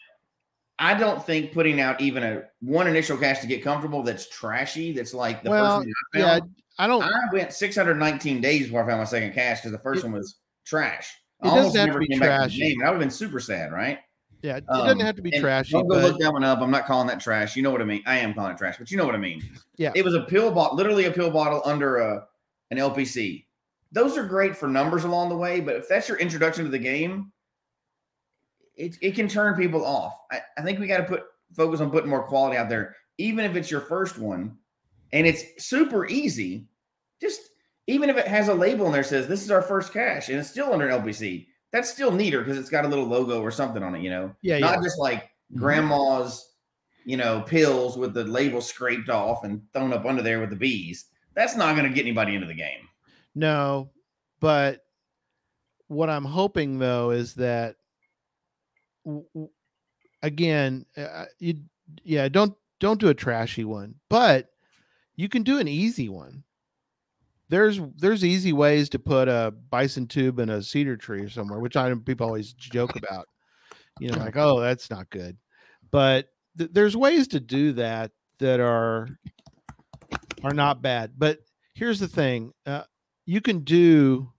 [0.78, 4.92] I don't think putting out even a one initial cache to get comfortable that's trashy.
[4.92, 6.40] That's like the Well, first one I yeah.
[6.78, 7.02] I don't.
[7.02, 10.14] I went 619 days before I found my second cache because the first It- one
[10.14, 11.12] was trash.
[11.42, 12.94] it I almost doesn't have to never came back to the game, and I would
[12.94, 13.98] have been super sad, right?
[14.42, 16.60] Yeah, it doesn't Um, have to be trashy, Don't go but look that one up.
[16.60, 17.56] I'm not calling that trash.
[17.56, 18.02] You know what I mean.
[18.06, 19.42] I am calling it trash, but you know what I mean.
[19.76, 19.92] Yeah.
[19.94, 22.26] It was a pill bottle, literally a pill bottle under a
[22.70, 23.44] an LPC.
[23.92, 26.78] Those are great for numbers along the way, but if that's your introduction to the
[26.78, 27.32] game,
[28.76, 30.14] it, it can turn people off.
[30.30, 31.24] I, I think we got to put
[31.54, 34.56] focus on putting more quality out there, even if it's your first one
[35.12, 36.68] and it's super easy.
[37.20, 37.40] Just
[37.86, 40.28] even if it has a label in there that says this is our first cache
[40.28, 43.40] and it's still under an LPC, that's still neater because it's got a little logo
[43.40, 46.54] or something on it, you know yeah, not yeah, just like grandma's,
[47.04, 50.56] you know, pills with the label scraped off and thrown up under there with the
[50.56, 51.06] bees.
[51.34, 52.88] That's not going to get anybody into the game.
[53.34, 53.90] no.
[54.40, 54.84] But
[55.88, 57.76] what I'm hoping though is that,
[59.04, 59.50] w-
[60.22, 61.56] again, uh, you
[62.04, 64.48] yeah, don't don't do a trashy one, but
[65.16, 66.42] you can do an easy one.
[67.50, 71.58] There's there's easy ways to put a bison tube in a cedar tree or somewhere,
[71.58, 73.26] which I people always joke about.
[73.98, 75.36] You know, like oh, that's not good,
[75.90, 79.08] but th- there's ways to do that that are
[80.44, 81.14] are not bad.
[81.18, 81.40] But
[81.74, 82.84] here's the thing: uh,
[83.26, 84.32] you can do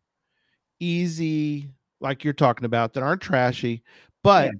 [0.79, 1.69] easy,
[1.99, 3.83] like you're talking about, that aren't trashy.
[4.23, 4.51] But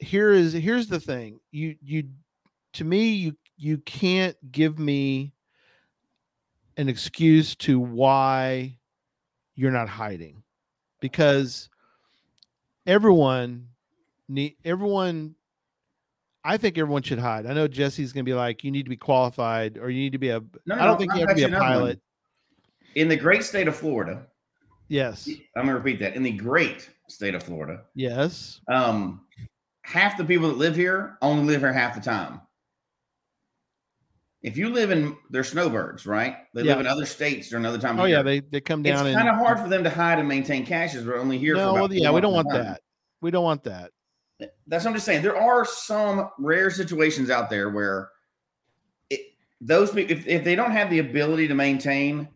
[0.00, 2.08] here is here's the thing: you you
[2.74, 5.33] to me you you can't give me
[6.76, 8.76] an excuse to why
[9.54, 10.42] you're not hiding
[11.00, 11.68] because
[12.86, 13.68] everyone
[14.28, 15.34] need everyone
[16.46, 17.46] I think everyone should hide.
[17.46, 20.18] I know Jesse's gonna be like, you need to be qualified or you need to
[20.18, 20.42] be a.
[20.66, 22.00] No, I don't no, think you have to be a pilot.
[22.96, 24.26] In the great state of Florida,
[24.88, 25.28] Yes.
[25.56, 26.14] I'm going to repeat that.
[26.14, 28.60] In the great state of Florida, Yes.
[28.68, 29.22] um,
[29.82, 32.40] half the people that live here only live here half the time.
[34.44, 36.36] If you live in, they're snowbirds, right?
[36.52, 37.98] They live in other states during other time.
[37.98, 38.22] Oh yeah, year.
[38.22, 41.06] they they come down It's kind of hard for them to hide and maintain caches.
[41.06, 41.54] We're only here.
[41.54, 42.62] no, for about well, yeah, we don't want time.
[42.62, 42.82] that.
[43.22, 43.90] We don't want that.
[44.66, 45.22] That's what I'm just saying.
[45.22, 48.10] There are some rare situations out there where
[49.08, 49.20] it,
[49.62, 52.28] those people, if, if they don't have the ability to maintain,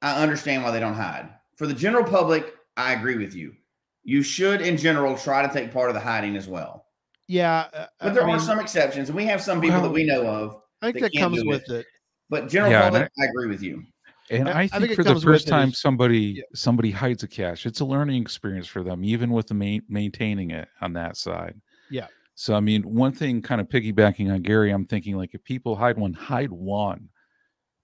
[0.00, 1.28] I understand why they don't hide.
[1.56, 3.56] For the general public, I agree with you.
[4.04, 6.86] You should, in general, try to take part of the hiding as well.
[7.26, 9.90] Yeah, uh, But there I are mean, some exceptions, and we have some people that
[9.90, 10.62] we know of.
[10.82, 11.86] I think that that comes with it.
[12.30, 13.84] But general Yeah, and public, I, agree with you.
[14.30, 16.42] And I- I I think, think for the first time is- somebody Yeah.
[16.54, 20.50] somebody hides a cache, it's a learning experience for them, even with the main, maintaining
[20.50, 21.58] it on that side.
[21.90, 22.08] Yeah.
[22.34, 25.74] So I mean, one thing kind of piggybacking on Gary, I'm thinking like if people
[25.76, 27.08] hide one, hide one.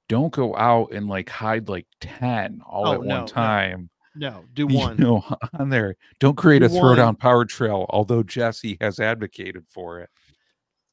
[0.09, 3.19] Don't go out and like hide like ten all Oh, at no, no.
[3.21, 3.91] one time.
[4.15, 4.97] No, do you one.
[4.99, 5.25] know,
[5.59, 5.97] on there.
[6.21, 6.83] Don't create Do a one.
[6.97, 10.11] throwdown power trail, although Jesse has advocated for it.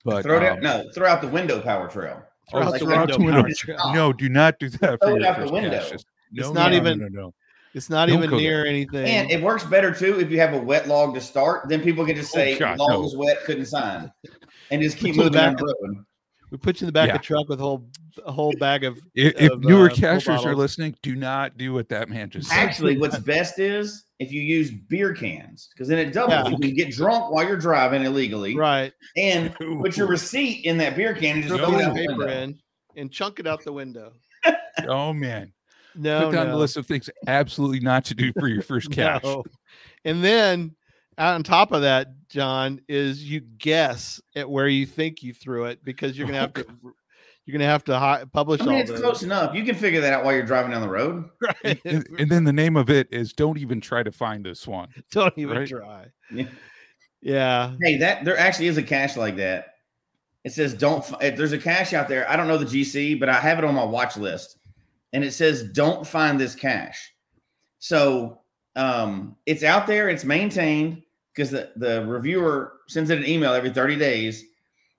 [0.04, 2.24] But throw it um, out, no, throw out the window power trail.
[2.50, 3.18] Throw Oh, out like the throw out window.
[3.32, 3.54] power window.
[3.56, 3.78] trail.
[3.84, 3.94] Oh.
[3.94, 5.70] no, do not do that Throw it out the window.
[5.70, 6.04] caches.
[6.34, 7.34] It's No, not no, even- no, no, no.
[7.74, 8.66] It's not Don't even near there.
[8.68, 9.06] anything.
[9.06, 11.70] And it works better too if you have a wet log to start.
[11.70, 13.00] Then people can just Oh, say, God, "Log no.
[13.00, 14.12] was wet, couldn't sign,"
[14.72, 15.60] and just keep moving down back.
[15.60, 16.04] the road.
[16.52, 17.16] we put you in the back Yeah.
[17.16, 17.88] of the truck with a whole
[18.26, 21.88] a whole bag of If, if newer uh, cachers are listening, do not do what
[21.88, 22.58] that man just said.
[22.60, 26.32] Actually, what's best is if you use beer cans because then it doubles.
[26.46, 26.50] Yeah.
[26.50, 28.94] You can get drunk while you're driving illegally, right.
[29.18, 31.96] and put your receipt in that beer can and just Throw throw it the out
[31.96, 32.28] paper window.
[32.42, 32.60] in
[32.96, 34.14] and chunk it out the window.
[34.88, 35.52] Oh man,
[35.96, 38.90] No, put down no, the list of things absolutely not to do for your first
[38.94, 39.22] cache.
[39.24, 39.44] no.
[40.06, 40.76] And then
[41.18, 45.84] on top of that, John, is you guess at where you think you threw it
[45.84, 46.66] because you're gonna Oh, have to
[47.46, 49.02] you're gonna have to hi- publish I mean, all it's those.
[49.02, 49.56] close enough.
[49.56, 51.30] You can figure that out while you're driving down the road.
[51.64, 51.80] Right.
[51.86, 54.90] and, and then the name of it is don't even try to find this one.
[55.12, 55.68] Don't even right?
[55.68, 56.06] try.
[56.34, 56.46] Yeah.
[57.22, 57.76] Yeah.
[57.82, 59.76] Hey, that there actually is a cache like that.
[60.44, 61.06] It says don't.
[61.06, 62.28] fi- if There's a cache out there.
[62.30, 64.58] I don't know the GC, but I have it on my watch list,
[65.14, 67.14] and it says don't find this cache.
[67.78, 68.40] So
[68.76, 70.10] um, it's out there.
[70.10, 71.04] It's maintained
[71.36, 74.44] because the the reviewer sends it an email every 30 days,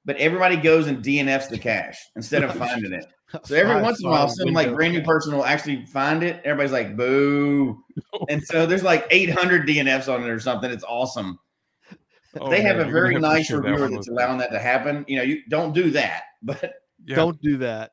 [0.05, 3.07] but everybody goes and DNFs the cache instead of finding it.
[3.45, 5.87] So every Five once in a while, star some like brand new person will actually
[5.87, 6.41] find it.
[6.45, 7.83] Everybody's like, "Boo!"
[8.29, 10.71] And so there's like 800 DNFs on it or something.
[10.71, 11.38] It's awesome.
[12.41, 14.38] Oh, they have man, a you're very have nice share that reviewer one that's allowing
[14.38, 15.05] that to happen.
[15.09, 17.93] You know, you don't do that, but Yeah, Don't do that.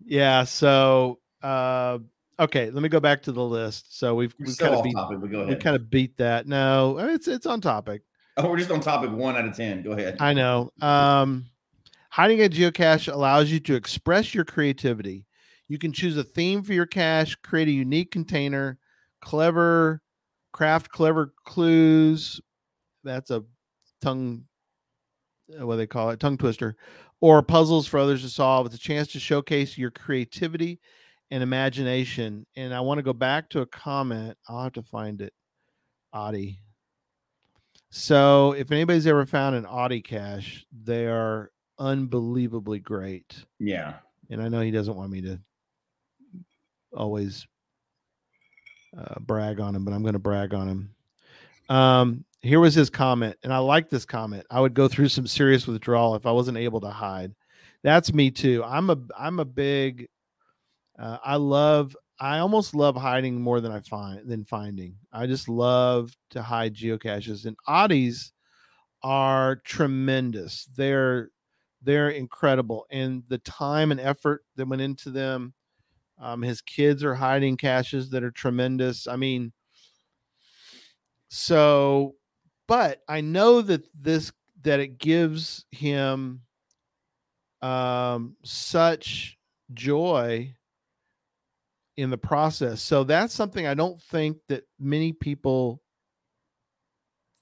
[0.05, 0.43] yeah.
[0.43, 1.99] So, uh,
[2.41, 3.97] okay, let me go back to the list.
[3.97, 6.47] So we've We're we've kind of beat topic, but go we kind of beat that.
[6.47, 8.01] No, it's it's on topic.
[8.37, 9.83] oh, we're just on topic one out of ten.
[9.83, 10.17] Go ahead.
[10.19, 10.71] I know.
[10.81, 11.45] Um,
[12.09, 15.25] hiding a geocache allows you to express your creativity.
[15.67, 18.77] You can choose a theme for your cache, create a unique container,
[19.21, 20.01] clever,
[20.51, 22.41] craft clever clues.
[23.03, 23.43] That's a
[24.01, 24.43] tongue,
[25.59, 26.75] uh, what they call it, tongue twister,
[27.21, 28.65] or puzzles for others to solve.
[28.65, 30.79] It's a chance to showcase your creativity
[31.31, 32.45] and imagination.
[32.55, 34.37] And I want to go back to a comment.
[34.47, 35.33] I'll have to find it.
[36.13, 36.59] Audie.
[37.89, 43.43] So if anybody's ever found an Audi cache, they are unbelievably great.
[43.59, 43.95] Yeah.
[44.29, 45.39] And I know he doesn't want me to
[46.95, 47.47] always
[48.97, 50.95] uh, brag on him, but I'm going to brag on him.
[51.69, 54.45] Um, here was his comment, and I like this comment.
[54.49, 57.33] I would go through some serious withdrawal if I wasn't able to hide.
[57.83, 58.63] That's me too.
[58.65, 60.07] I'm a I'm a big.
[61.01, 61.97] Uh, I love.
[62.19, 64.95] I almost love hiding more than I find than finding.
[65.11, 68.31] I just love to hide geocaches, and Audis
[69.01, 70.65] are tremendous.
[70.77, 71.31] They're
[71.81, 75.55] they're incredible, and the time and effort that went into them.
[76.19, 79.07] Um, his kids are hiding caches that are tremendous.
[79.07, 79.53] I mean,
[81.29, 82.13] so,
[82.67, 86.41] but I know that this that it gives him
[87.63, 89.39] um such
[89.73, 90.53] joy
[92.01, 92.81] in the process.
[92.81, 95.81] So that's something I don't think that many people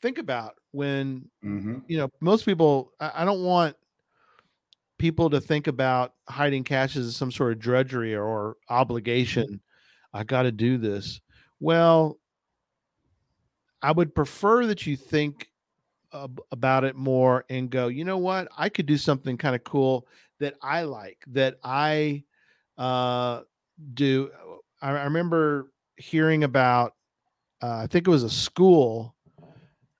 [0.01, 3.75] think about when hmm you know most people I, I don't want
[4.97, 9.61] people to think about hiding caches as some sort of drudgery or obligation.
[10.13, 11.21] I got to do this.
[11.59, 12.19] Well
[13.81, 15.51] i would prefer that you think
[16.13, 18.47] ab- about it more and go you know what?
[18.57, 20.07] I could do something kind of cool
[20.39, 22.23] that i like that i
[22.77, 23.43] uh
[23.93, 24.31] do
[24.81, 26.93] i, I remember hearing about
[27.61, 29.15] uh, i think it was a school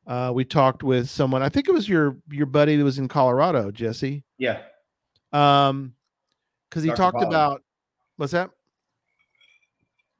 [0.10, 1.44] uh, we talked with someone.
[1.44, 4.24] I think it was your your buddy that was in Colorado, Jesse.
[4.40, 4.62] Yeah.
[5.32, 5.94] Um,
[6.68, 6.98] because he Dr.
[6.98, 7.28] talked Polly.
[7.28, 7.64] about
[8.18, 8.50] what's that,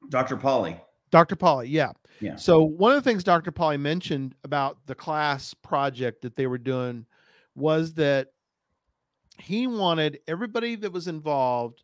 [0.08, 0.36] Dr.
[0.36, 0.80] Polly.
[1.10, 1.34] Dr.
[1.34, 1.68] Polly.
[1.68, 1.90] Yeah.
[2.20, 2.36] Yeah.
[2.36, 3.50] So one of the things Dr.
[3.50, 7.04] Polly mentioned about the class project that they were doing
[7.56, 8.28] was that
[9.38, 11.82] he wanted everybody that was involved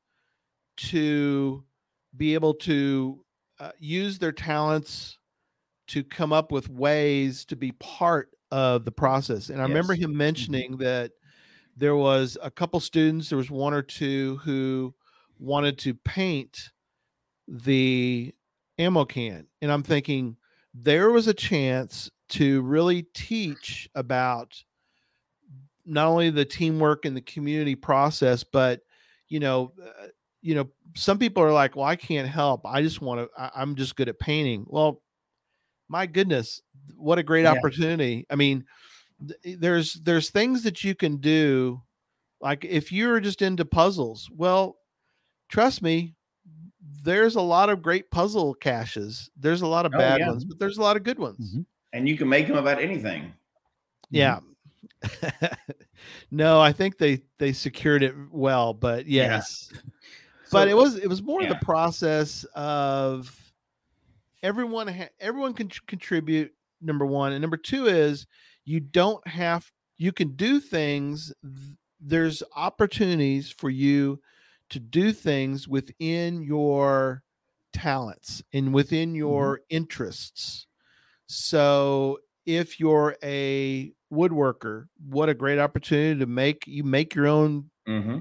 [0.76, 1.64] to
[2.16, 3.24] be able to
[3.60, 5.18] uh, use their talents
[5.88, 9.50] to come up with ways to be part of the process.
[9.50, 11.12] And I remember him mentioning that
[11.76, 14.94] there was a couple students, there was one or two who
[15.38, 16.70] wanted to paint
[17.46, 18.34] the
[18.78, 19.46] ammo can.
[19.62, 20.36] And I'm thinking
[20.74, 24.62] there was a chance to really teach about
[25.84, 28.80] not only the teamwork and the community process, but
[29.28, 30.06] you know, uh,
[30.46, 32.60] you know, some people are like, "Well, I can't help.
[32.64, 33.28] I just want to.
[33.40, 35.02] I, I'm just good at painting." Well,
[35.88, 36.62] my goodness,
[36.96, 37.52] what a great Yeah.
[37.52, 38.26] opportunity!
[38.30, 38.64] I mean,
[39.26, 41.82] th- there's there's things that you can do,
[42.40, 44.30] like if you're just into puzzles.
[44.32, 44.76] Well,
[45.48, 46.14] trust me,
[47.02, 49.28] there's a lot of great puzzle caches.
[49.36, 50.28] There's a lot of Oh, bad yeah.
[50.28, 51.56] ones, but there's a lot of good ones.
[51.56, 51.66] Mhm.
[51.92, 53.32] And you can make them about anything.
[54.10, 54.38] Yeah.
[56.30, 59.42] no, I think they they secured it well, but Yeah.
[60.52, 61.48] But So- it was it was more yeah.
[61.50, 63.34] the process of
[64.42, 68.26] everyone ha- everyone can tr- contribute number 1 and number 2 is
[68.64, 74.20] you don't have you can do things th- there's opportunities for you
[74.68, 77.22] to do things within your
[77.72, 80.66] talents and within your interests.
[81.28, 87.70] So if you're a woodworker what a great opportunity to make you make your own
[87.86, 88.18] hmm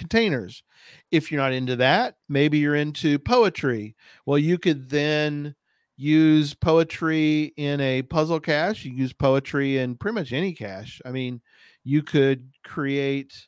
[0.00, 0.62] containers.
[1.12, 3.94] If you're not into that, maybe you're into poetry.
[4.26, 5.54] Well, you could then
[5.96, 8.84] use poetry in a puzzle cache.
[8.84, 11.00] You use poetry in pretty much any cache.
[11.04, 11.40] I mean,
[11.84, 13.46] you could create,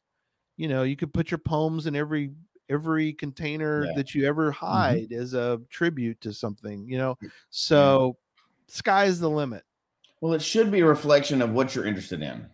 [0.57, 2.31] you know, you could put your poems in every
[2.69, 3.93] every container Yeah.
[3.97, 4.67] that you ever Mm-hmm.
[4.67, 7.19] hide as a tribute to something, you know.
[7.51, 8.17] So
[8.69, 9.65] sky's the limit.
[10.21, 12.47] Well, it should be a reflection of what you're interested in.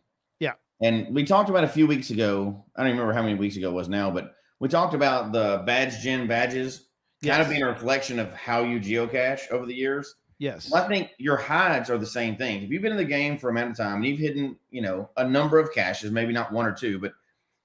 [0.80, 2.64] And we talked about a few weeks ago.
[2.76, 5.32] I don't even remember how many weeks ago it was now, but we talked about
[5.32, 6.86] the badge gen badges
[7.24, 10.14] kind of being a reflection of how you geocache over the years.
[10.38, 10.70] Yes.
[10.70, 12.62] Well, I think your hides are the same thing.
[12.62, 14.80] If you've been in the game for a amount of time and you've hidden, you
[14.82, 17.12] know, a number of caches, maybe not one or two, but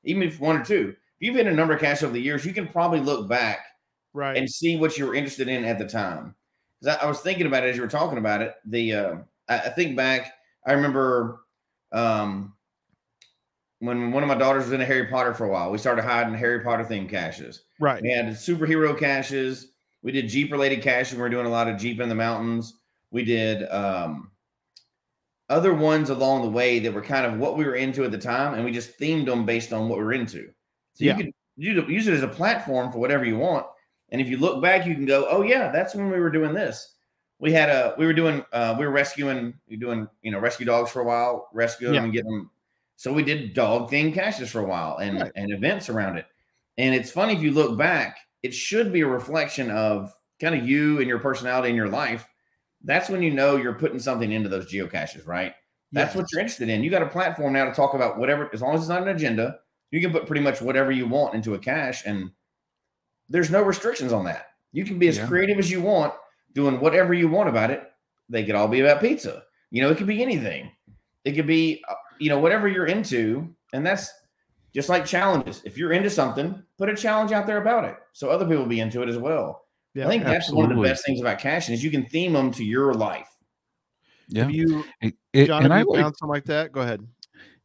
[0.03, 2.45] even if one or two, if you've hidden a number of caches over the years,
[2.45, 3.59] you can probably look back
[4.15, 4.37] Right.
[4.37, 6.35] and see what you were interested in at the time.
[6.83, 8.55] 'Cause I, I was thinking about it as you were talking about it.
[8.65, 9.15] The uh,
[9.47, 10.33] I, I think back,
[10.65, 11.41] I remember
[11.91, 12.55] um,
[13.85, 15.69] when one of my daughters was into Harry Potter for a while.
[15.71, 17.63] We started hiding Harry Potter themed caches.
[17.79, 18.01] right.
[18.01, 19.71] We had superhero caches.
[20.03, 21.13] We did Jeep related caches.
[21.15, 22.75] We were doing a lot of Jeep in the mountains.
[23.11, 24.31] We did um,
[25.49, 28.17] other ones along the way that were kind of what we were into at the
[28.17, 30.47] time, and we just themed them based on what we were into.
[30.93, 31.17] So Yeah.
[31.17, 33.65] you could use it, as a platform for whatever you want.
[34.09, 36.53] And if you look back, you can go, "Oh yeah, that's when we were doing
[36.53, 36.95] this."
[37.39, 40.39] We had a we were doing uh, we were rescuing we were doing you know
[40.39, 41.99] rescue dogs for a while, rescuing Yeah.
[42.01, 42.49] them and getting them.
[42.95, 45.31] So we did dog themed caches for a while and Right.
[45.35, 46.25] and events around it.
[46.77, 50.67] And it's funny if you look back, it should be a reflection of kind of
[50.67, 52.27] you and your personality in your life.
[52.83, 55.53] That's when you know you're putting something into those geocaches, right?
[55.91, 56.83] That's what you're interested in.
[56.83, 59.09] You got a platform now to talk about whatever, as long as it's not an
[59.09, 59.59] agenda,
[59.91, 62.31] you can put pretty much whatever you want into a cache, and
[63.29, 64.47] there's no restrictions on that.
[64.71, 65.27] You can be as Yeah.
[65.27, 66.13] creative as you want,
[66.53, 67.83] doing whatever you want about it.
[68.27, 69.43] They could all be about pizza.
[69.69, 70.71] You know, it could be anything.
[71.25, 71.93] It could be, uh,
[72.23, 74.09] you know, whatever you're into, and that's
[74.73, 75.61] just like challenges.
[75.65, 78.79] If you're into something, put a challenge out there about it, so other people be
[78.79, 79.65] into it as well.
[79.93, 80.05] Yeah.
[80.05, 82.49] I think that's one of the best things about caching is you can theme them
[82.53, 83.29] to your life.
[84.27, 84.43] Yeah.
[84.43, 86.71] Have you, It- it- John, and have I you like found something like that?
[86.71, 87.05] Go ahead.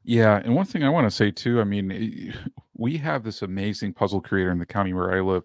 [0.05, 2.33] Yeah, and one thing I want to say too, I mean, eh,
[2.75, 5.45] we have this amazing puzzle creator in the county where I live.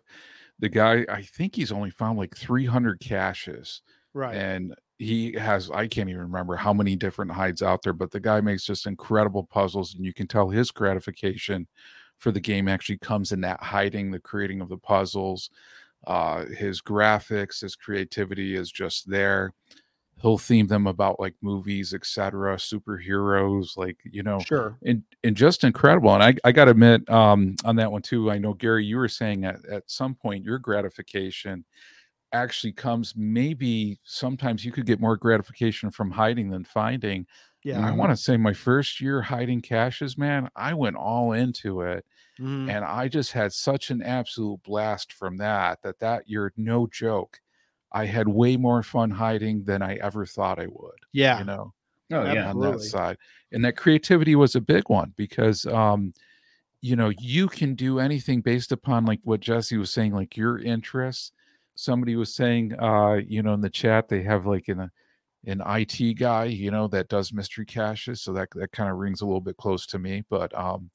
[0.59, 3.81] The guy, I think he's only found like 300 caches,
[4.13, 4.35] Right.
[4.35, 8.19] and he has I can't even remember how many different hides out there, but the
[8.19, 11.67] guy makes just incredible puzzles, and you can tell his gratification
[12.19, 15.49] for the game actually comes in that hiding, the creating of the puzzles.
[16.05, 19.53] Uh, his graphics, his creativity is just there.
[20.21, 24.77] He'll theme them about like movies, etc., superheroes, like you know, Sure.
[24.85, 26.13] and and just incredible.
[26.13, 28.31] And I, I got to admit um, on that one too.
[28.31, 31.65] I know Gary, you were saying at at some point your gratification
[32.33, 37.27] actually comes maybe sometimes you could get more gratification from hiding than finding.
[37.63, 37.77] Yeah.
[37.77, 41.81] And I want to say my first year hiding caches, man, I went all into
[41.81, 42.05] it,
[42.39, 42.69] Mhm.
[42.69, 45.81] and I just had such an absolute blast from that.
[45.83, 47.39] That that year, no joke,
[47.91, 50.99] I had way more fun hiding than I ever thought I would.
[51.13, 51.39] Yeah.
[51.39, 51.73] You know
[52.11, 53.17] Oh yeah, on that side
[53.51, 56.13] and that creativity was a big one because um
[56.81, 60.59] you know you can do anything based upon like what jesse was saying like your
[60.59, 61.31] interests
[61.75, 64.89] somebody was saying uh you know in the chat they have like an
[65.45, 69.21] an it guy you know that does mystery caches so that that kind of rings
[69.21, 70.89] a little bit close to me but um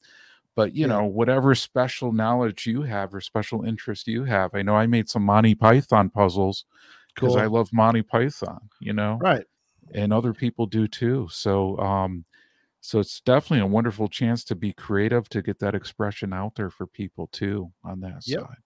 [0.55, 0.89] but you Yeah.
[0.89, 5.09] know whatever special knowledge you have or special interest you have i know i made
[5.09, 6.65] some monty python puzzles
[7.15, 9.47] because i love monty python you know Right.
[9.95, 11.29] and other people do too.
[11.31, 12.25] So um
[12.81, 16.71] so it's definitely a wonderful chance to be creative to get that expression out there
[16.71, 18.41] for people too on that Yep.
[18.41, 18.57] side.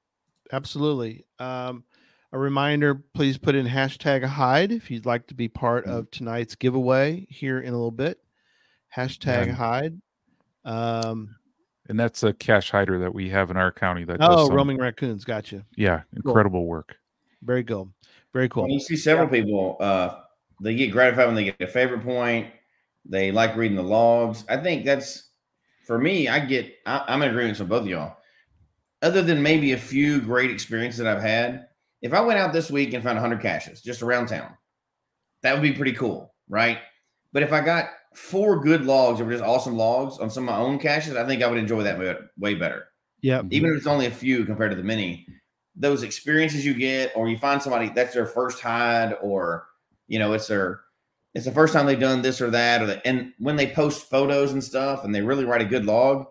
[0.53, 1.25] Absolutely.
[1.39, 1.85] Um,
[2.33, 5.91] a reminder please put in hashtag hide if you'd like to be part Mhm.
[5.99, 8.19] of tonight's giveaway here in a little bit.
[8.97, 10.01] Hashtag And- hide.
[10.65, 11.37] Um,
[11.89, 14.55] And that's a cache hider that we have in our county that does oh, some-
[14.57, 15.25] roaming raccoons.
[15.25, 15.65] Gotcha.
[15.77, 16.97] yeah, incredible work.
[17.43, 17.93] Very cool.
[18.33, 18.63] Very cool.
[18.65, 20.21] Well, you see several people, uh,
[20.61, 22.47] they get gratified when they get a favorite point.
[23.05, 24.45] They like reading the logs.
[24.49, 25.31] I think that's
[25.85, 26.29] for me.
[26.29, 26.73] I get.
[26.87, 28.17] I, I'm in agreement with both of y'all.
[29.03, 31.67] Other than maybe a few great experiences that I've had,
[32.03, 34.53] if I went out this week and found 100 caches just around town,
[35.43, 36.79] that would be pretty cool, right?
[37.33, 40.55] But if I got four good logs that were just awesome logs on some of
[40.55, 42.89] my own caches, I think I would enjoy that way- way better
[43.23, 43.39] Yeah.
[43.39, 43.49] Mm-hmm.
[43.53, 45.27] even if it's only a few compared to the many,
[45.75, 49.67] those experiences you get, or you find somebody that's their first hide, or
[50.09, 50.81] you know, it's their
[51.35, 54.11] it's the first time they've done this or that, or the, and when they post
[54.11, 56.27] photos and stuff, and they really write a good log,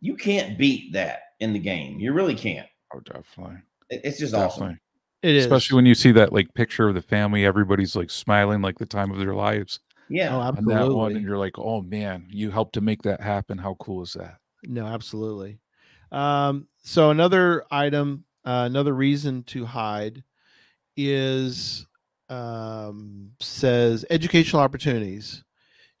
[0.00, 1.98] you can't beat that in the game.
[1.98, 2.68] You really can't.
[2.94, 3.56] Oh, definitely.
[3.88, 4.66] It- It's just Definitely.
[4.66, 4.80] awesome.
[5.22, 5.44] It is.
[5.44, 8.86] Especially when you see that like picture of the family, everybody's like smiling like the
[8.86, 10.34] time of their lives Yeah.
[10.34, 13.58] Oh, on that one, and you're like, oh man, you helped to make that happen.
[13.58, 14.38] How cool is that?
[14.64, 15.58] No, absolutely.
[16.12, 20.24] Um, so another item, uh, another reason to hide
[20.96, 21.86] is
[22.28, 25.44] um, says educational opportunities.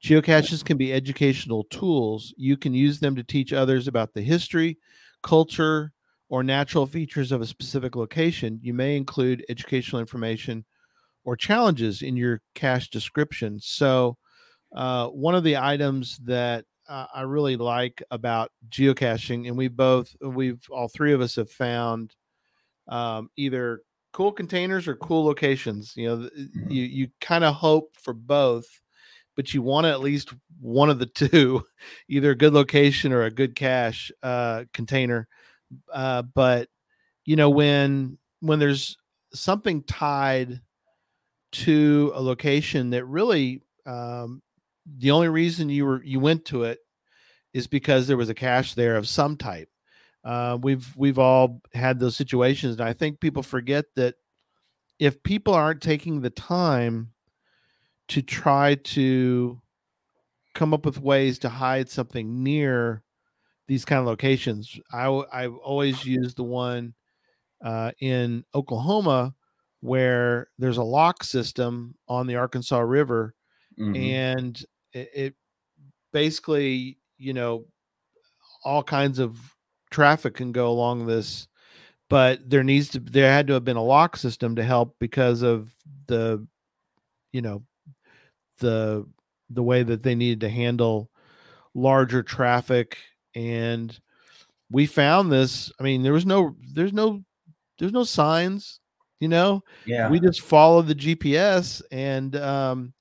[0.02, 2.32] Geocaches can be educational tools.
[2.38, 4.78] You can use them to teach others about the history,
[5.22, 5.92] culture,
[6.30, 8.60] or natural features of a specific location.
[8.62, 10.66] You may include educational information
[11.24, 13.58] or challenges in your cache description.
[13.60, 14.16] So,
[14.74, 20.14] uh, one of the items that uh, I really like about geocaching, and we both,
[20.22, 22.14] we've all three of us have found
[22.88, 25.94] um, either cool containers or cool locations.
[25.96, 26.70] You know, Mhm.
[26.70, 28.66] you you kind of hope for both,
[29.36, 31.64] but you want at least one of the two,
[32.08, 35.28] either a good location or a good cache uh, container.
[35.92, 36.68] Uh, but
[37.24, 38.96] you know, when when there's
[39.32, 40.60] something tied
[41.52, 44.42] to a location that really um,
[44.86, 46.78] the only reason you were you went to it
[47.52, 49.68] is because there was a cache there of some type.
[50.22, 54.16] Uh, we've we've all had those situations, and I think people forget that
[54.98, 57.12] if people aren't taking the time
[58.08, 59.60] to try to
[60.54, 63.02] come up with ways to hide something near
[63.70, 66.94] these kind of locations, I I've always used the one
[67.64, 69.34] uh, in Oklahoma
[69.80, 73.34] where there's a lock system on the Arkansas River
[73.78, 73.94] Mhm.
[74.00, 74.64] and
[74.94, 75.36] it, it
[76.12, 77.66] basically you know
[78.64, 79.56] all kinds of
[79.90, 81.48] traffic can go along this
[82.10, 85.42] but there needs to there had to have been a lock system to help because
[85.42, 85.74] of
[86.06, 86.46] the
[87.32, 87.64] you know
[88.60, 89.06] the
[89.50, 91.10] the way that they needed to handle
[91.74, 92.98] larger traffic
[93.34, 93.98] and
[94.70, 97.22] we found this i mean there was no there's no
[97.78, 98.80] there's no signs
[99.20, 100.08] you know yeah.
[100.08, 102.92] we just followed the GPS and um,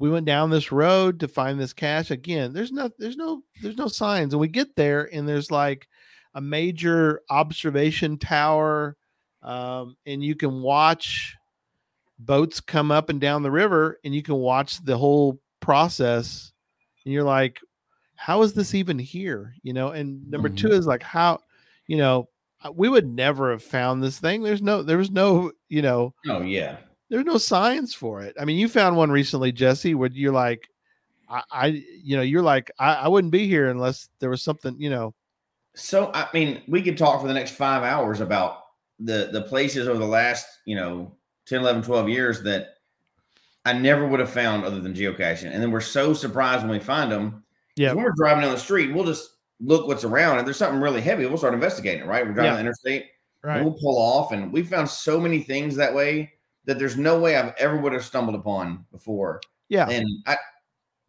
[0.00, 2.10] we went down this road to find this cache.
[2.10, 5.86] Again, there's no, there's no, there's no signs, and we get there and there's like
[6.34, 8.96] a major observation tower,
[9.42, 11.36] um, and you can watch
[12.18, 16.50] boats come up and down the river, and you can watch the whole process,
[17.04, 17.60] and you're like,
[18.20, 19.54] how is this even here?
[19.62, 19.92] You know.
[19.92, 20.58] And number Mhm.
[20.58, 21.40] two is like how,
[21.86, 22.28] you know.
[22.74, 24.42] We would never have found this thing.
[24.42, 26.76] There's no, there was no, you know, oh yeah.
[27.08, 28.36] there's no signs for it.
[28.38, 30.68] I mean, you found one recently, Jesse, where you're like,
[31.30, 31.66] I, I
[32.04, 35.14] you know, you're like, I, I wouldn't be here unless there was something, you know.
[35.74, 38.58] So I mean, we could talk for the next five hours about
[38.98, 41.16] the the places over the last, you know,
[41.46, 42.74] 10, 11, 12 years that
[43.64, 45.50] I never would have found other than geocaching.
[45.50, 47.42] And then we're so surprised when we find them.
[47.80, 47.94] Yeah.
[47.94, 51.00] When we're driving down the street, we'll just look what's around and there's something really
[51.00, 51.24] heavy.
[51.24, 52.26] We'll start investigating it, right?
[52.26, 52.56] We're driving Yeah.
[52.56, 53.02] the interstate.
[53.42, 53.64] and Right.
[53.64, 54.32] We'll pull off.
[54.32, 56.30] And we found so many things that way
[56.66, 59.40] that there's no way I've ever would have stumbled upon before.
[59.70, 59.88] Yeah.
[59.88, 60.36] And I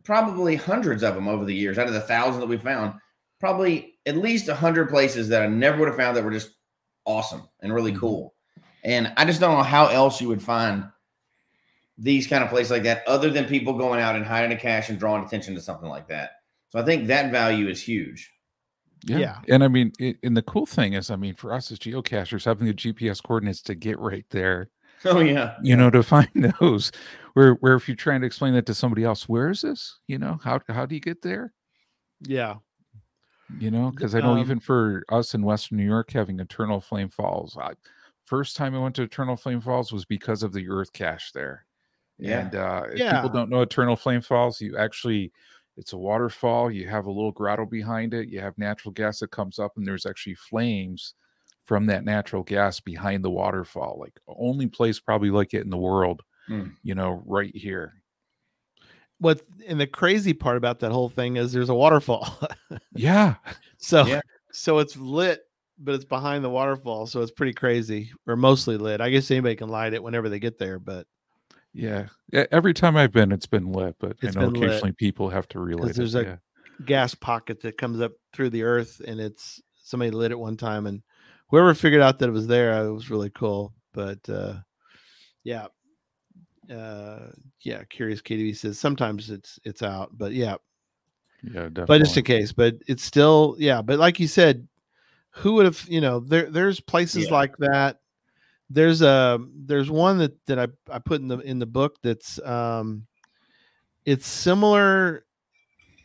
[0.05, 2.93] probably hundreds of them over the years, out of the thousands that we found,
[3.41, 6.51] probably at least a hundred places that I never would have found that were just
[7.05, 7.99] awesome and really Mhm.
[7.99, 8.33] cool.
[8.85, 10.85] And I just don't know how else you would find
[11.97, 14.87] these kind of places like that other than people going out and hiding a cache
[14.89, 16.40] and drawing attention to something like that.
[16.71, 18.31] So I think that value is huge.
[19.05, 19.17] Yeah.
[19.17, 19.37] Yeah.
[19.49, 22.45] And I mean, it, and the cool thing is, I mean, for us as geocachers,
[22.45, 24.69] having the GPS coordinates to get right there,
[25.05, 25.55] Oh yeah.
[25.63, 26.91] you know, to find those,
[27.33, 29.99] where where if you're trying to explain that to somebody else, where is this?
[30.07, 31.53] You know, how how do you get there?
[32.21, 32.55] Yeah.
[33.59, 36.79] You know, because I know um, even for us in Western New York, having Eternal
[36.79, 37.71] Flame Falls, I,
[38.25, 41.65] first time I went to Eternal Flame Falls was because of the Earth cache there.
[42.17, 42.39] Yeah.
[42.45, 43.15] And uh, if Yeah.
[43.15, 45.33] people don't know Eternal Flame Falls, you actually,
[45.77, 46.69] it's a waterfall.
[46.71, 48.29] You have a little grotto behind it.
[48.29, 51.13] You have natural gas that comes up, and there's actually flames
[51.65, 53.97] from that natural gas behind the waterfall.
[53.99, 56.21] Like only place probably like it in the world.
[56.47, 56.69] Hmm.
[56.83, 57.93] You know, right here.
[59.19, 62.39] What and the crazy part about that whole thing is there's a waterfall.
[62.93, 63.35] Yeah.
[63.77, 64.21] so Yeah.
[64.51, 65.41] so it's lit,
[65.79, 67.05] but it's behind the waterfall.
[67.07, 68.11] So it's pretty crazy.
[68.27, 68.99] Or mostly lit.
[69.01, 71.05] I guess anybody can light it whenever they get there, but
[71.73, 72.07] Yeah.
[72.33, 74.69] Every time I've been, it's been lit, but It's I know been lit.
[74.69, 75.59] occasionally people have to
[75.91, 75.95] it.
[75.95, 76.35] there's a- yeah.
[76.85, 80.85] gas pocket that comes up through the earth and it's somebody lit it one time
[80.87, 81.01] and
[81.49, 84.53] whoever figured out that it was there it was really cool but uh
[85.43, 85.67] yeah
[86.73, 87.27] uh
[87.61, 90.55] yeah curious KDB says sometimes it's it's out but yeah
[91.43, 91.85] Yeah, definitely.
[91.87, 94.67] but just in case but it's still yeah but like you said
[95.31, 97.33] who would have you know there there's places Yeah.
[97.33, 97.99] like that
[98.73, 102.39] there's a there's one that that I, I put in the in the book that's
[102.45, 103.05] um
[104.05, 105.25] it's similar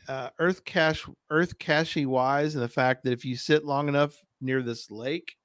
[0.09, 4.14] uh, earth cache earth cache wise in the fact that if you sit long enough
[4.41, 5.37] near this lake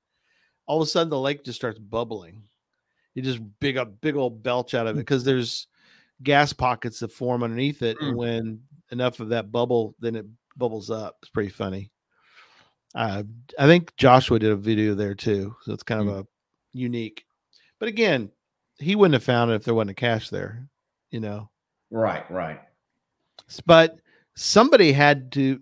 [0.66, 2.44] all of a sudden the lake just starts bubbling.
[3.14, 5.68] You just big a big old belch out of it because there's
[6.24, 8.18] gas pockets that form underneath it and Mm.
[8.18, 8.62] when
[8.92, 11.18] enough of that bubble then it bubbles up.
[11.22, 11.92] It's pretty funny.
[12.94, 13.24] Uh,
[13.58, 16.28] i think joshua did a video there too so it's kind of a
[16.74, 17.26] unique
[17.80, 18.32] but again
[18.80, 20.68] he wouldn't have found it if there wasn't a cache there,
[21.12, 21.50] you know.
[21.92, 22.60] Right, right.
[23.68, 24.00] But
[24.36, 25.62] somebody had to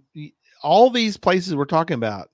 [0.64, 2.30] all these places we're talking about.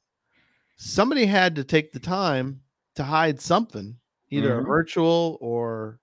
[0.77, 2.61] Somebody had to take the time
[2.95, 3.97] to hide something,
[4.29, 4.67] either a Mhm.
[4.67, 5.99] virtual or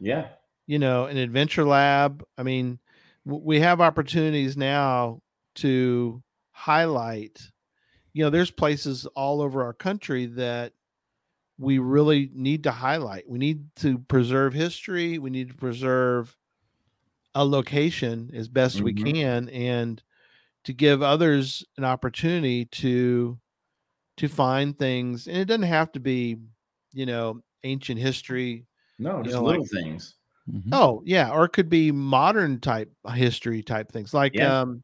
[0.00, 0.28] Yeah.
[0.66, 2.24] you know an adventure lab.
[2.38, 2.78] I mean,
[3.26, 5.20] w- we have opportunities now
[5.56, 7.50] to highlight.
[8.14, 10.72] You know, there's places all over our country that
[11.58, 13.28] we really need to highlight.
[13.28, 15.18] We need to preserve history.
[15.18, 16.36] We need to preserve
[17.34, 19.12] a location as best we Mhm.
[19.14, 20.02] can and
[20.64, 23.38] to give others an opportunity to
[24.18, 26.36] to find things and it doesn't have to be
[26.92, 28.66] you know ancient history
[28.98, 30.16] No, just know, little like- things.
[30.50, 30.68] Mhm.
[30.72, 34.12] Oh yeah, or it could be modern type history type things.
[34.12, 34.60] Like Yeah.
[34.60, 34.82] um,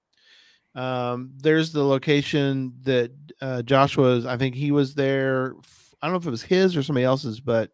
[0.74, 3.10] um, there's the location that
[3.42, 4.24] uh, Joshua's.
[4.24, 5.54] I think he was there.
[6.02, 7.70] I don't know if it was his or somebody else's, but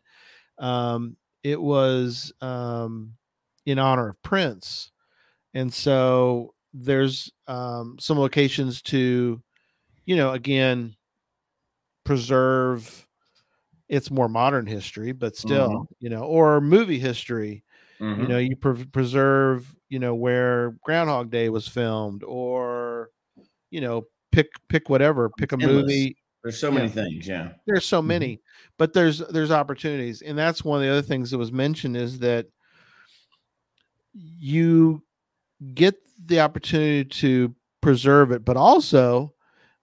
[0.59, 3.16] um, it was um,
[3.66, 4.93] in honor of Prince,
[5.55, 9.43] and so there's um, some locations to,
[10.07, 10.97] you know, again,
[12.05, 13.07] preserve
[13.89, 17.64] its more modern history, but still, you know, or movie history
[18.16, 18.29] you Mhm.
[18.29, 23.11] know you pre- preserve you know where groundhog day was filmed or
[23.70, 25.75] you know pick pick whatever pick a endless.
[25.75, 26.92] movie There's so many Yeah.
[26.92, 27.26] things.
[27.26, 27.53] Yeah.
[27.66, 28.07] there's so Mhm.
[28.07, 28.42] many
[28.78, 32.18] but there's there's opportunities and that's one of the other things that was mentioned is
[32.20, 32.47] that
[34.12, 35.03] you
[35.74, 35.95] get
[36.26, 39.32] the opportunity to preserve it but also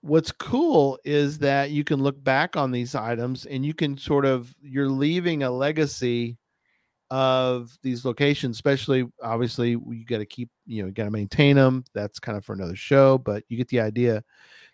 [0.01, 4.26] what's cool is that you can look back on these items and you can sort
[4.26, 6.38] of you're leaving a legacy
[7.12, 11.55] of these locations especially obviously you got to keep you know you got to maintain
[11.55, 14.24] them that's kind of for another show but you get the idea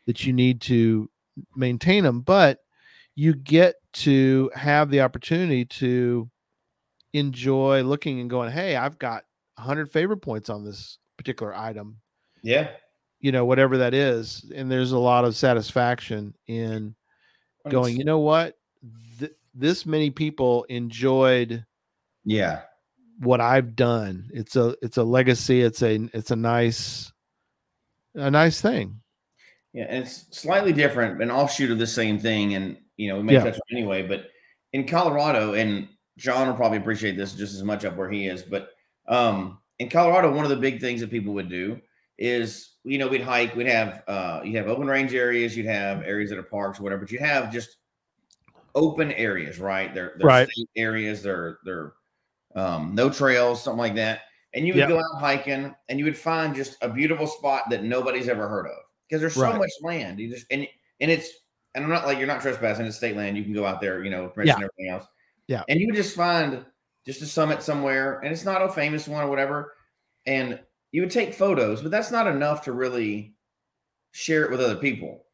[0.05, 1.09] that you need to
[1.55, 2.59] maintain them but
[3.15, 6.29] you get to have the opportunity to
[7.13, 9.23] enjoy looking and going hey i've got
[9.55, 11.97] 100 favorite points on this particular item.
[12.43, 12.69] Yeah.
[13.19, 16.95] you know whatever that is and there's a lot of satisfaction in
[17.69, 18.55] going you know what?
[19.19, 21.65] Th- this many people enjoyed
[22.23, 22.61] Yeah.
[23.19, 24.29] what i've done.
[24.31, 25.61] It's a it's a legacy.
[25.63, 27.11] It's a it's a nice
[28.13, 29.01] a nice thing
[29.77, 32.55] Yeah, and it's slightly different, an offshoot of the same thing.
[32.55, 33.43] And you know, we may Yeah.
[33.43, 34.31] touch on it anyway, but
[34.73, 38.41] in Colorado, and John will probably appreciate this just as much up where he is,
[38.41, 38.71] but
[39.07, 41.79] um in Colorado, one of the big things that people would do
[42.17, 46.01] is you know, we'd hike, we'd have uh you'd have open range areas, you'd have
[46.01, 47.77] areas that are parks or whatever, but you have just
[48.73, 49.93] open areas, right?
[49.93, 50.49] They're, they're Right.
[50.49, 51.93] state areas, they're they're
[52.55, 54.21] um no trails, something like that.
[54.55, 54.87] And you would Yeah.
[54.87, 58.65] go out hiking and you would find just a beautiful spot that nobody's ever heard
[58.65, 58.77] of
[59.07, 59.57] because there's so Right.
[59.57, 60.19] much land.
[60.19, 60.67] You just and
[60.99, 61.29] and it's
[61.75, 62.85] and I'm not like you're not trespassing.
[62.85, 63.37] It's state land.
[63.37, 65.05] You can go out there, you know, permission and everything else.
[65.47, 65.63] Yeah.
[65.69, 66.65] And you would just find
[67.05, 69.73] just a summit somewhere, and it's not a famous one or whatever.
[70.25, 70.59] And
[70.91, 73.35] you would take photos, but that's not enough to really
[74.11, 75.25] share it with other people.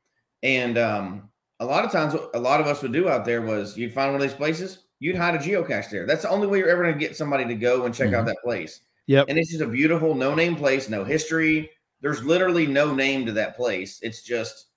[0.44, 3.42] And um, a lot of times, what a lot of us would do out there
[3.42, 6.06] was you'd find one of these places, you'd hide a geocache there.
[6.06, 8.24] That's the only way you're ever going to get somebody to go and check out
[8.24, 8.28] Mhm.
[8.28, 8.82] that place.
[9.08, 9.26] Yep.
[9.30, 11.70] And it's just a beautiful, no name place, no history.
[12.04, 14.00] There's literally no name to that place.
[14.04, 14.68] It's just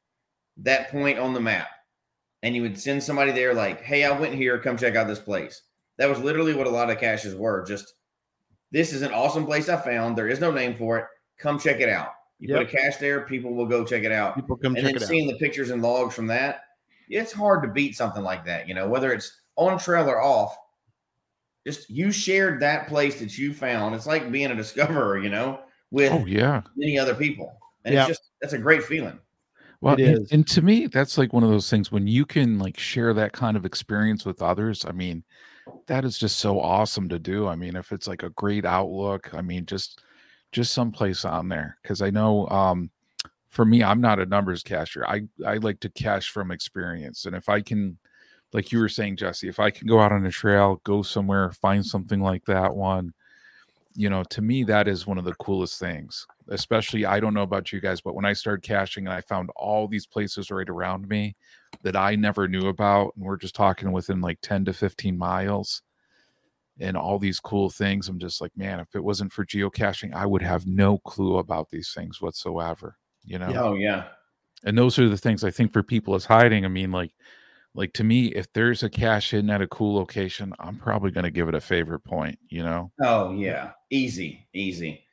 [0.59, 1.67] that point on the map.
[2.45, 5.19] And you would send somebody there, like, hey, I went here, come check out this
[5.19, 5.63] place.
[5.99, 7.65] That was literally what a lot of caches were.
[7.67, 7.95] Just
[8.71, 10.17] this is an awesome place I found.
[10.17, 11.07] There is no name for it.
[11.37, 12.13] Come check it out.
[12.39, 14.37] You put a cache there, people will go check it out.
[14.37, 16.61] people come and check then it out And seeing the pictures and logs from that,
[17.09, 18.69] it's hard to beat something like that.
[18.69, 20.57] You know, whether it's on trail or off,
[21.67, 23.95] just you shared that place that you found.
[23.95, 25.61] It's like being a discoverer, you know,
[25.91, 26.63] with Oh yeah.
[26.77, 27.59] many other people.
[27.85, 28.01] And Yeah.
[28.03, 29.19] it's just that's a great feeling.
[29.81, 32.59] Well, It and, and to me, that's like one of those things when you can
[32.59, 34.85] like share that kind of experience with others.
[34.85, 35.23] I mean,
[35.87, 37.47] that is just so awesome to do.
[37.47, 40.03] I mean, if it's like a great outlook, I mean, just
[40.53, 41.79] just someplace on there.
[41.85, 42.91] Cause I know um
[43.51, 45.09] for me, I'm not a numbers cacher.
[45.09, 47.27] I I like to cache from experience.
[47.27, 47.99] And if I can
[48.53, 51.53] like you were saying, Jesse, if I can go out on a trail, go somewhere,
[51.53, 53.13] find something like that one,
[53.97, 56.27] you know, to me, that is one of the coolest things.
[56.49, 59.51] Especially, I don't know about you guys, but when I started caching and I found
[59.57, 61.35] all these places right around me
[61.83, 65.83] that I never knew about, and we're just talking within like 10 to 15 miles
[66.79, 70.27] and all these cool things, I'm just like, man, if it wasn't for geocaching, I
[70.27, 73.53] would have no clue about these things whatsoever, you know?
[73.57, 74.05] Oh yeah.
[74.65, 76.65] and those are the things I think for people is hiding.
[76.65, 77.13] I mean, like,
[77.77, 81.25] like to me, if there's a cache hidden at a cool location, I'm probably going
[81.25, 82.39] to give it a favorite point.
[82.49, 82.91] You know?
[83.03, 83.73] Oh yeah.
[83.91, 85.05] Easy, easy.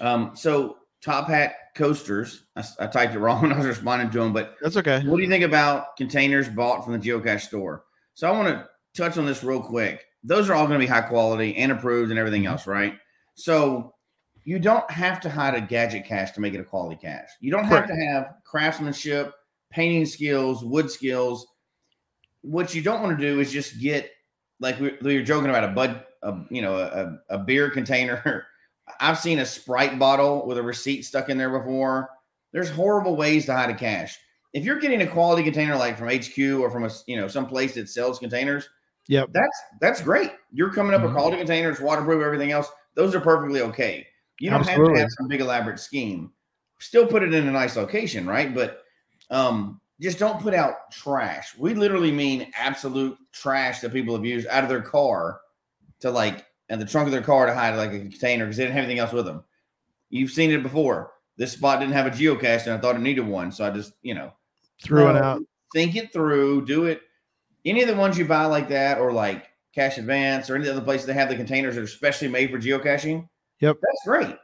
[0.00, 2.44] Um, so top hat coasters.
[2.56, 5.22] I typed it wrong when I was responding to them, but that's okay What do
[5.22, 7.84] you think about containers bought from the geocache store?
[8.14, 10.90] So I want to touch on this real quick those are all going to be
[10.90, 12.52] high quality and approved and everything Mm-hmm.
[12.52, 12.94] else, right?
[13.34, 13.94] So
[14.44, 17.30] you don't have to hide a gadget cache to make it a quality cache.
[17.40, 17.88] You don't have Correct.
[17.88, 19.32] to have craftsmanship,
[19.70, 21.46] painting skills, wood skills.
[22.44, 24.10] What you don't want to do is just get
[24.60, 28.46] like we, we were joking about a bud, a, you know, a, a beer container.
[29.00, 32.10] I've seen a Sprite bottle with a receipt stuck in there before.
[32.52, 34.18] There's horrible ways to hide a cache.
[34.52, 37.46] If you're getting a quality container like from HQ or from a you know some
[37.46, 38.68] place that sells containers,
[39.08, 40.32] yeah, that's that's great.
[40.52, 41.06] You're coming up Mhm.
[41.06, 42.68] with quality containers, waterproof, everything else.
[42.94, 44.06] Those are perfectly okay.
[44.38, 46.32] You don't have to have some big elaborate scheme.
[46.78, 48.54] Still put it in a nice location, right?
[48.54, 48.82] But
[49.30, 51.56] um, just don't put out trash.
[51.56, 55.40] We literally mean absolute trash that people have used out of their car
[56.00, 58.64] to like in the trunk of their car to hide like a container because they
[58.64, 59.44] didn't have anything else with them.
[60.10, 61.12] You've seen it before.
[61.36, 63.92] This spot didn't have a geocache and I thought it needed one, so I just
[64.02, 64.32] you know
[64.82, 65.42] Threw it out.
[65.72, 66.66] Think it through.
[66.66, 67.00] Do it.
[67.64, 70.80] Any of the ones you buy like that, or like Cache Advance, or any other
[70.80, 73.26] places that have the containers that are specially made for geocaching.
[73.60, 73.78] Yep.
[73.80, 74.36] that's great.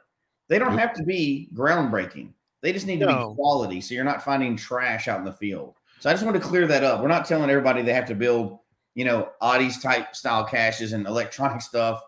[0.48, 0.80] They don't Yep.
[0.80, 2.32] have to be groundbreaking.
[2.62, 3.30] They just need to No.
[3.30, 5.76] be quality, so you're not finding trash out in the field.
[5.98, 7.00] So I just want to clear that up.
[7.02, 8.58] We're not telling everybody they have to build,
[8.94, 12.02] you know, Audis type style caches and electronic stuff.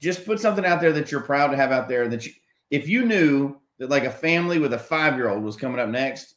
[0.00, 2.08] Just put something out there that you're proud to have out there.
[2.08, 2.32] That you,
[2.70, 5.88] if you knew that like a family with a five year old was coming up
[5.88, 6.34] next,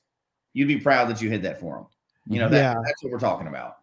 [0.54, 1.86] you'd be proud that you hid that for them.
[2.28, 2.82] You know, that, Yeah.
[2.86, 3.78] that's what we're talking about.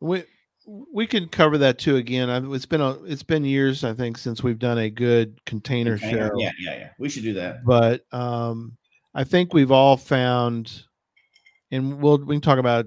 [0.00, 0.24] We
[0.66, 2.28] we could cover that too again.
[2.52, 6.28] It's been a it's been years I think since we've done a good container, Container-
[6.28, 6.38] show.
[6.38, 6.88] Yeah, yeah, yeah.
[6.98, 7.64] We should do that.
[7.64, 8.76] But um,
[9.14, 10.84] I think we've all found,
[11.70, 12.86] and we'll we can talk about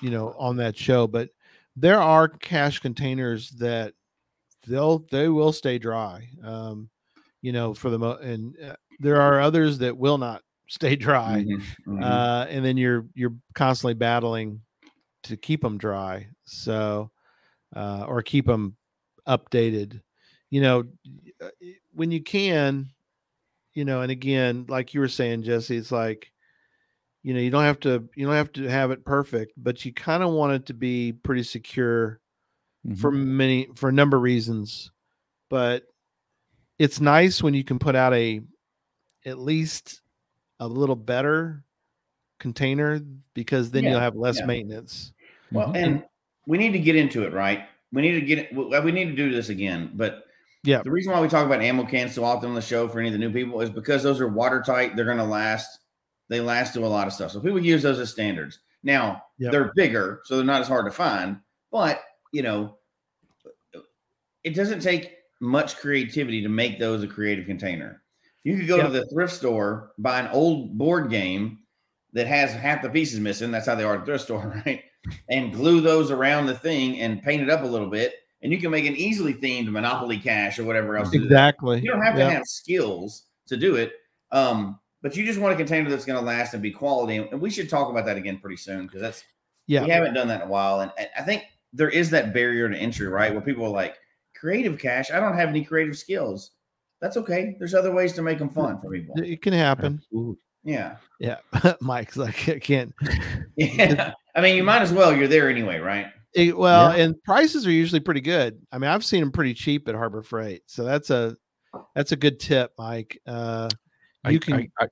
[0.00, 1.06] you know on that show.
[1.06, 1.30] But
[1.76, 3.94] there are cache containers that
[4.66, 6.28] they'll they will stay dry.
[6.42, 6.90] Um,
[7.40, 11.44] you know, for the mo and uh, there are others that will not stay dry.
[11.44, 12.02] Mhm, mhm.
[12.02, 14.60] uh, and then you're you're constantly battling
[15.24, 17.10] to keep them dry so
[17.76, 18.76] uh, or keep them
[19.28, 20.00] updated
[20.50, 20.84] you know
[21.40, 21.48] uh,
[21.92, 22.90] when you can
[23.74, 26.30] you know and again like you were saying jesse it's like
[27.22, 29.92] you know you don't have to you don't have to have it perfect but you
[29.92, 32.20] kind of want it to be pretty secure
[32.96, 34.90] for many for a number of reasons
[35.48, 35.84] but
[36.78, 38.40] it's nice when you can put out a
[39.24, 40.02] at least
[40.58, 41.62] a little better
[42.40, 43.00] container
[43.34, 44.46] because then you'll have less yeah.
[44.46, 45.12] maintenance
[45.52, 45.76] Well, Mhm.
[45.76, 46.04] and
[46.46, 47.68] we need to get into it, right?
[47.92, 48.52] We need to get it.
[48.52, 49.92] We we need to do this again.
[49.94, 50.26] But
[50.64, 50.82] Yeah.
[50.82, 53.08] the reason why we talk about ammo cans so often on the show for any
[53.08, 54.94] of the new people is because those are watertight.
[54.96, 55.78] They're going to last.
[56.28, 57.32] They last to a lot of stuff.
[57.32, 58.60] So people use those as standards.
[58.84, 59.52] Now Yep.
[59.52, 61.38] they're bigger, so they're not as hard to find.
[61.70, 62.00] But
[62.32, 62.78] you know,
[64.44, 68.02] it doesn't take much creativity to make those a creative container.
[68.44, 68.86] You could go Yep.
[68.86, 71.58] to the thrift store, buy an old board game
[72.12, 73.50] that has half the pieces missing.
[73.50, 74.82] That's how they are at the thrift store, right?
[75.28, 78.14] And glue those around the thing and paint it up a little bit.
[78.42, 81.10] And you can make an easily themed Monopoly Cache or whatever else.
[81.10, 82.32] to do exactly You don't have to Yep.
[82.32, 83.92] have skills to do it.
[84.32, 87.16] Um, but you just want a container that's going to last and be quality.
[87.16, 89.24] And we should talk about that again pretty soon because that's
[89.68, 90.80] yeah we haven't done that in a while.
[90.80, 93.32] And and I think there is that barrier to entry, right?
[93.32, 93.96] Where people are like,
[94.34, 95.10] creative cache.
[95.10, 96.50] I don't have any creative skills.
[97.00, 97.56] That's okay.
[97.58, 99.14] There's other ways to make them fun for people.
[99.18, 100.36] it can happen Absolutely.
[100.64, 100.96] Yeah.
[101.18, 101.38] yeah
[101.80, 102.92] mike's like i can't
[103.56, 104.12] Yeah.
[104.36, 105.14] I mean, you might as well.
[105.14, 106.06] You're there anyway, right?
[106.34, 107.04] It- well Yeah.
[107.04, 110.22] and prices are usually pretty good i mean i've seen them pretty cheap at harbor
[110.22, 111.36] freight so that's a
[111.94, 113.68] that's a good tip mike uh
[114.28, 114.86] you I, can I, I,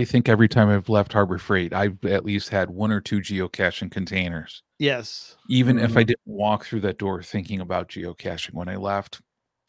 [0.00, 3.18] I think every time I've left Harbor Freight, I've at least had one or two
[3.20, 4.62] geocaching containers.
[4.78, 5.98] yes Even if Mm-hmm.
[5.98, 9.20] I didn't walk through that door thinking about geocaching when I left,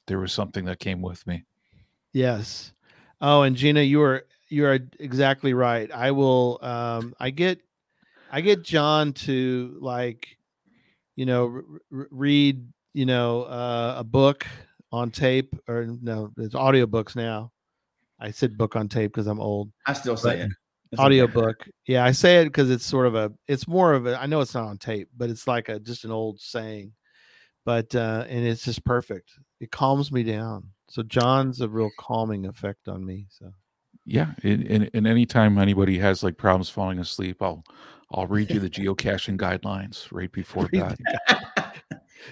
[0.07, 1.43] there was something that came with me.
[2.13, 2.71] Yes.
[3.19, 5.91] Oh, and Gina, you are you are exactly right.
[5.91, 7.59] I will um I get
[8.31, 10.37] I get John to like
[11.15, 14.45] you know read, you know, uh, a book
[14.91, 17.51] on tape or no, it's audiobooks now.
[18.19, 19.71] I said book on tape because I'm old.
[19.87, 20.49] I still say it.
[20.91, 21.07] It's okay.
[21.07, 21.67] Audiobook.
[21.87, 24.41] Yeah, I say it because it's sort of a it's more of a I know
[24.41, 26.93] it's not on tape, but it's like a just an old saying.
[27.65, 29.31] But uh and it's just perfect.
[29.59, 30.69] It calms me down.
[30.89, 33.25] So John's a real calming effect on me.
[33.29, 33.51] So
[34.05, 37.63] Yeah, and, and, and anytime anybody has like problems falling asleep, I'll
[38.11, 40.97] I'll read you the geocaching guidelines right before Read bed.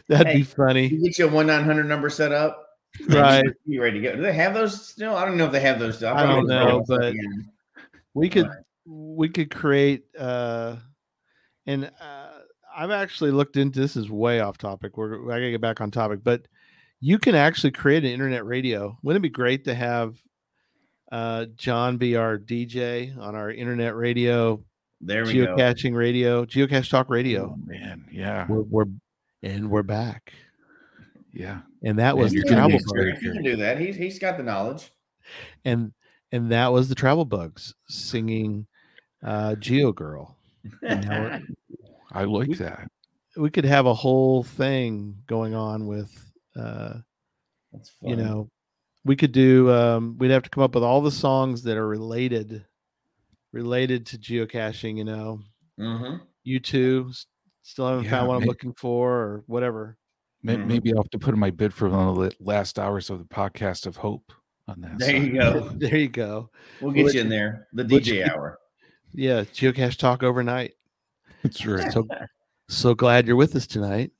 [0.07, 0.87] that'd Hey, be funny.
[0.87, 2.67] You get your one nine hundred number set up.
[3.07, 3.45] Right.
[3.65, 4.15] You ready to go?
[4.17, 5.15] Do they have those still?
[5.15, 6.09] I don't know if they have those still.
[6.09, 7.13] I'll I don't know, but.
[8.13, 8.57] We could Right.
[8.85, 10.75] we could create uh
[11.65, 12.27] and uh
[12.75, 14.97] I've actually looked into this is way off topic.
[14.97, 16.45] We're I gotta get back on topic, but
[16.99, 18.97] you can actually create an internet radio.
[19.01, 20.17] Wouldn't it be great to have
[21.11, 24.63] uh John be our DJ on our internet radio,
[25.01, 25.55] There we go.
[25.55, 27.53] geocaching radio, geocache talk radio.
[27.55, 28.45] Oh, man, yeah.
[28.49, 28.85] We're, we're
[29.43, 30.33] and we're back.
[31.33, 31.61] Yeah.
[31.83, 33.07] and that was Man, the travel be bug.
[33.07, 33.33] excited.
[33.33, 33.79] Can do that.
[33.79, 34.91] He's he's got the knowledge.
[35.65, 35.93] and
[36.31, 38.65] and that was the travel bugs singing
[39.23, 40.35] uh geo girl
[40.83, 41.41] And now we're-
[42.11, 42.89] I like We- that.
[43.37, 46.11] we could have a whole thing going on with
[46.55, 46.95] uh
[47.71, 48.49] That's you know
[49.03, 51.87] we could do um we'd have to come up with all the songs that are
[51.87, 52.65] related
[53.51, 55.39] related to geocaching you know
[55.77, 56.15] hmm
[56.47, 57.25] U2 s-
[57.63, 59.97] still haven't Yeah, found what i'm looking for or whatever
[60.43, 60.65] May- Mhm.
[60.65, 63.19] Maybe I'll have to put in my bid for one of the last hours of
[63.19, 64.31] the podcast of hope
[64.67, 64.97] on that.
[64.97, 65.69] There you go.
[65.75, 66.49] there you go
[66.81, 67.67] We'll We'll get let you in there.
[67.73, 68.57] The let you DJ keep- hour.
[69.13, 70.73] yeah geocache talk overnight
[71.43, 71.91] That's right.
[71.91, 72.07] so
[72.69, 74.11] so glad you're with us tonight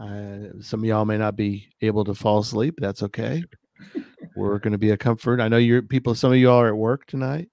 [0.00, 3.42] uh, some of y'all may not be able to fall asleep that's okay
[4.36, 6.68] we're going to be a comfort i know you're people some of you all are
[6.68, 7.48] at work tonight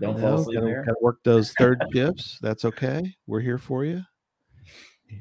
[0.00, 3.84] Don't you fall asleep gotta- gotta work those third shifts that's okay we're here for
[3.84, 4.02] you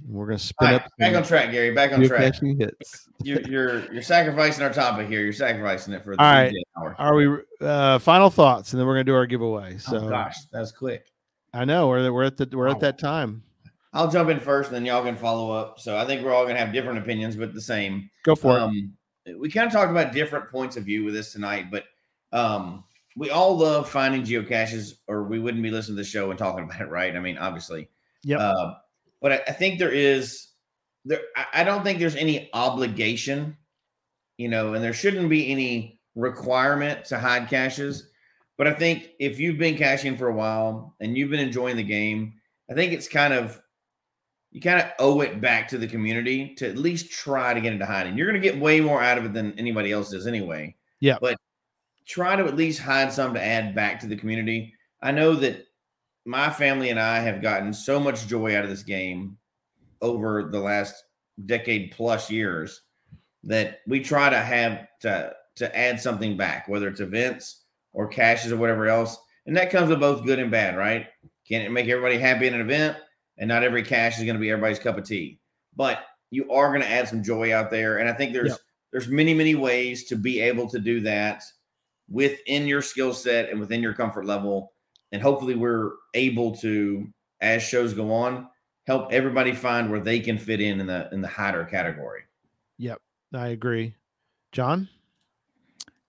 [0.07, 1.71] we're going to spin All right, up back on track, Gary.
[1.71, 2.33] Back on track.
[2.33, 5.21] geocaching hits You're, you're you're sacrificing our topic here.
[5.21, 6.51] You're sacrificing it for the All right.
[6.75, 6.95] Hour.
[6.97, 7.27] are we
[7.61, 10.59] uh final thoughts and then we're going to do our giveaway so oh gosh, that
[10.59, 11.05] was quick.
[11.53, 12.71] i know we're we're at the we're Wow.
[12.71, 13.43] at that time
[13.93, 15.79] I'll jump in first, and then y'all can follow up.
[15.79, 18.09] So I think we're all gonna have different opinions, but the same.
[18.23, 18.93] go for it Um,
[19.39, 21.86] we kind of talked about different points of view with this tonight, but
[22.32, 22.84] um,
[23.15, 26.63] we all love finding geocaches, or we wouldn't be listening to the show and talking
[26.65, 27.15] about it, right?
[27.15, 27.89] I mean, obviously.
[28.23, 28.38] yeah.
[28.38, 28.76] Uh,
[29.21, 30.49] but I, I think there is
[31.05, 31.21] there.
[31.36, 33.57] I, I don't think there's any obligation,
[34.38, 38.09] you know, and there shouldn't be any requirement to hide caches.
[38.57, 41.84] But I think if you've been caching for a while and you've been enjoying the
[41.84, 42.36] game,
[42.69, 43.59] I think it's kind of
[44.55, 47.73] you kind of owe it back to the community to at least try to get
[47.73, 48.17] into hiding.
[48.17, 50.73] You're going to get way more out of it than anybody else does anyway.
[51.01, 51.17] Yeah.
[51.19, 51.37] But
[52.05, 54.73] try to at least hide some to add back to the community.
[55.01, 55.65] I know that
[56.23, 59.37] my family and I have gotten so much joy out of this game
[60.01, 61.03] over the last
[61.47, 62.83] decade plus years
[63.43, 68.53] that we try to have to to add something back, whether it's events or caches
[68.53, 69.17] or whatever else.
[69.47, 71.07] And that comes with both good and bad, right?
[71.45, 72.95] Can it make everybody happy in an event?
[73.38, 75.39] And not every cache is going to be everybody's cup of tea.
[75.75, 75.99] But
[76.31, 77.97] you are going to add some joy out there.
[77.99, 78.59] And I think there's Yep.
[78.91, 81.43] there's many, many ways to be able to do that
[82.09, 84.73] within your skill set and within your comfort level.
[85.11, 87.07] And hopefully we're able to,
[87.41, 88.47] as shows go on,
[88.88, 92.21] help everybody find where they can fit in in the in the hider category.
[92.77, 93.01] yep
[93.33, 93.95] i agree
[94.51, 94.88] john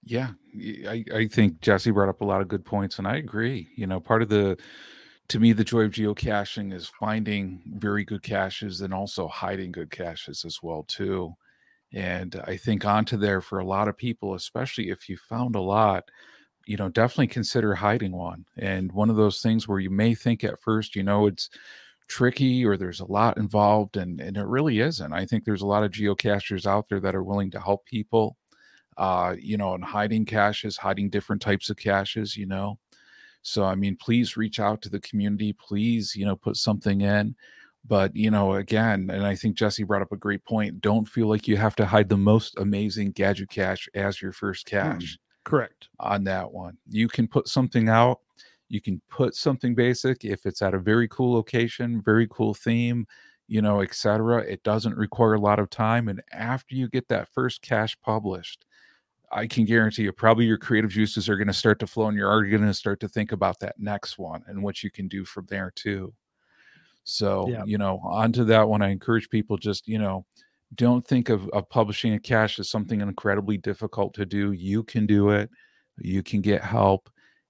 [0.05, 3.17] Yeah, y- I, I think Jesse brought up a lot of good points, and I
[3.17, 3.69] agree.
[3.77, 4.57] You know, part of the,
[5.29, 9.91] to me, the joy of geocaching is finding very good caches and also hiding good
[9.91, 11.35] caches as well too.
[11.93, 15.61] And I think onto there for a lot of people, especially if you found a
[15.61, 16.05] lot,
[16.67, 18.47] you know, definitely consider hiding one.
[18.59, 21.51] And one of those things where you may think at first, you know, it's
[22.09, 25.13] tricky or there's a lot involved, and and it really isn't.
[25.13, 28.37] I think there's a lot of geocachers out there that are willing to help people
[28.99, 32.79] uh, you know, and hiding caches, hiding different types of caches, you know.
[33.47, 35.53] So, I mean, please reach out to the community.
[35.53, 37.37] Please, you know, put something in.
[37.87, 40.81] But, you know, again, and I think Jesse brought up a great point.
[40.81, 44.67] Don't feel like you have to hide the most amazing gadget cache as your first
[44.67, 46.77] mm, cache correct on that one.
[46.89, 48.19] You can put something out.
[48.69, 53.07] You can put something basic if it's at a very cool location, very cool theme,
[53.47, 54.43] you know, etc.
[54.43, 56.09] It doesn't require a lot of time.
[56.09, 58.66] And after you get that first cache published,
[59.37, 62.17] I can guarantee you probably your creative juices are going to start to flow and
[62.17, 65.09] you're already going to start to think about that next one and what you can
[65.09, 66.15] do from there too.
[67.05, 67.63] So, Yeah.
[67.65, 70.25] you know, onto that one, I encourage people just, you know,
[70.75, 74.53] don't think of, of publishing a cache as something incredibly difficult to do.
[74.53, 75.51] You can do it.
[75.99, 77.09] You can get help.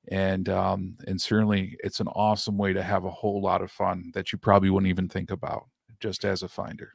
[0.08, 4.10] And um, and certainly it's an awesome way to have a whole lot of fun
[4.14, 5.66] that you probably wouldn't even think about
[6.00, 6.92] just as a finder.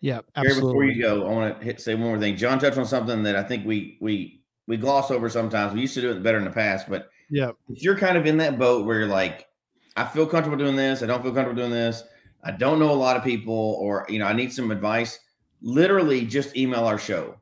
[0.00, 2.36] Yeah Gary, before you go, I want to hit, say one more thing.
[2.36, 5.74] John touched on something that I think we we we gloss over sometimes.
[5.74, 8.26] We used to do it better in the past, but yeah if you're kind of
[8.26, 9.46] in that boat where you're like,
[9.96, 12.02] I feel comfortable doing this, I don't feel comfortable doing this,
[12.44, 15.18] I don't know a lot of people, or you know, I need some advice.
[15.60, 17.36] Literally, just email our show.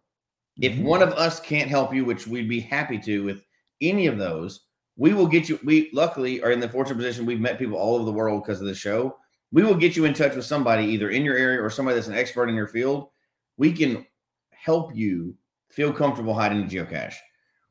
[0.61, 0.85] If Mhm.
[0.85, 3.43] one of us can't help you, which we'd be happy to with
[3.83, 4.63] any of those,
[4.97, 5.59] we will get you.
[5.65, 8.61] We luckily are in the fortunate position we've met people all over the world because
[8.61, 9.19] of the show.
[9.57, 12.09] We will get you in touch with somebody either in your area or somebody that's
[12.09, 13.09] an expert in your field.
[13.57, 14.05] We can
[14.51, 15.35] help you
[15.71, 17.15] feel comfortable hiding a geocache.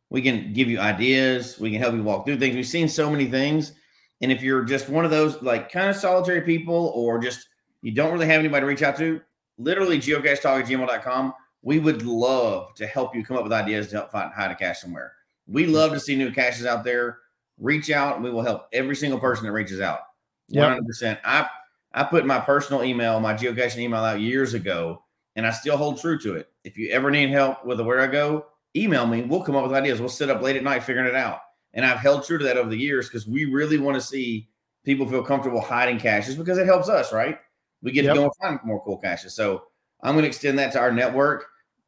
[0.10, 1.60] We can give you ideas.
[1.60, 2.56] We can help you walk through things.
[2.56, 3.74] We've seen so many things.
[4.22, 7.50] And if you're just one of those like kind of solitary people or just
[7.84, 9.22] you don't really have anybody to reach out to,
[9.60, 11.36] literally geocachetalk at gmail.com.
[11.62, 14.56] We would love to help you come up with ideas to help find hide a
[14.56, 15.14] cache somewhere.
[15.46, 17.20] We love to see new caches out there.
[17.60, 20.00] Reach out and we will help every single person that reaches out.
[20.48, 20.80] Yep.
[20.80, 21.20] 100%.
[21.24, 21.48] I
[21.96, 25.02] I put my personal email, my geocaching email out years ago
[25.36, 26.50] and I still hold true to it.
[26.64, 28.44] If you ever need help with Wherigo,
[28.76, 29.22] email me.
[29.22, 30.00] We'll come up with ideas.
[30.00, 31.40] We'll sit up late at night figuring it out.
[31.74, 34.50] And I've held true to that over the years because we really want to see
[34.86, 37.40] people feel comfortable hiding caches because it helps us, right?
[37.82, 38.14] We get yep.
[38.14, 39.34] to go and find more cool caches.
[39.34, 39.64] So
[40.04, 41.46] I'm going to extend that to our network.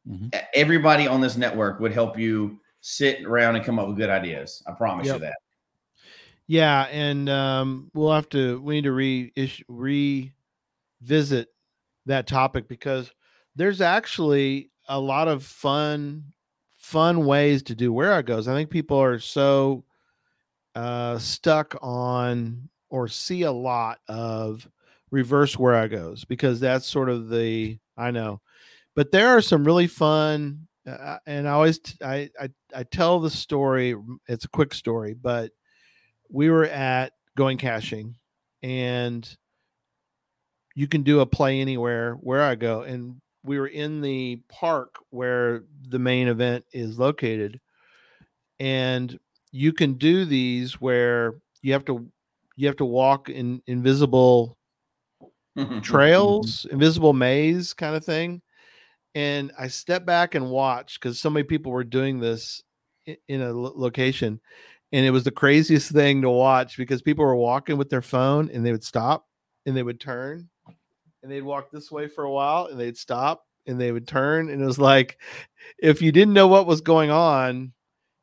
[0.08, 0.28] Mm-hmm.
[0.54, 4.62] Everybody on this network would help you sit around and come up with good ideas.
[4.66, 5.16] I promise yep.
[5.16, 5.36] you that.
[6.48, 9.32] Yeah, and um, we'll have to we need to re
[9.68, 11.48] revisit
[12.06, 13.12] that topic because
[13.54, 16.24] there's actually a lot of fun
[16.78, 18.48] fun ways to do Wherigos.
[18.48, 19.84] I think people are so
[20.74, 24.68] uh, stuck on or see a lot of
[25.10, 28.40] reverse Wherigos because that's sort of the I know,
[28.96, 30.68] but there are some really fun.
[30.86, 33.94] Uh, and I always t- I, I I tell the story.
[34.28, 35.52] It's a quick story, but
[36.30, 38.14] we were at going caching,
[38.62, 39.28] and
[40.74, 45.98] you can do a play anywhere Wherigo, and we were in the park where the
[45.98, 47.60] main event is located,
[48.58, 49.18] and
[49.50, 52.08] you can do these where you have to
[52.56, 54.58] you have to walk in invisible
[55.82, 58.42] trails, invisible maze kind of thing.
[59.14, 62.62] And I stepped back and watched because so many people were doing this
[63.28, 64.40] in a location.
[64.92, 68.50] And it was the craziest thing to watch because people were walking with their phone
[68.50, 69.26] and they would stop
[69.66, 70.48] and they would turn
[71.22, 74.48] and they'd walk this way for a while and they'd stop and they would turn.
[74.48, 75.18] And it was like,
[75.78, 77.72] if you didn't know what was going on,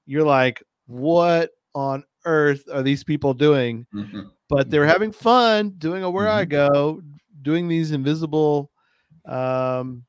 [0.05, 3.85] you're like, what on earth are these people doing?
[3.93, 4.21] Mm-hmm.
[4.49, 6.39] But they're having fun doing a where mm-hmm.
[6.39, 7.01] I go,
[7.41, 8.71] doing these invisible
[9.25, 10.03] um,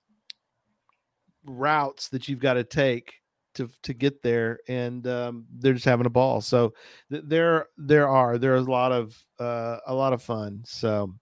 [1.44, 3.14] routes that you've got to take
[3.56, 6.40] to to get there, and um, they're just having a ball.
[6.40, 6.72] So
[7.10, 10.62] th- there there are there's a lot of uh, a lot of fun.
[10.64, 11.14] So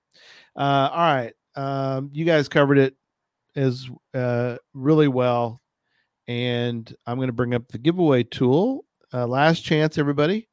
[0.56, 2.94] uh, all right, um, you guys covered it
[3.56, 5.60] as uh, really well,
[6.28, 8.84] and I'm going to bring up the giveaway tool.
[9.12, 10.48] Uh, last chance, everybody.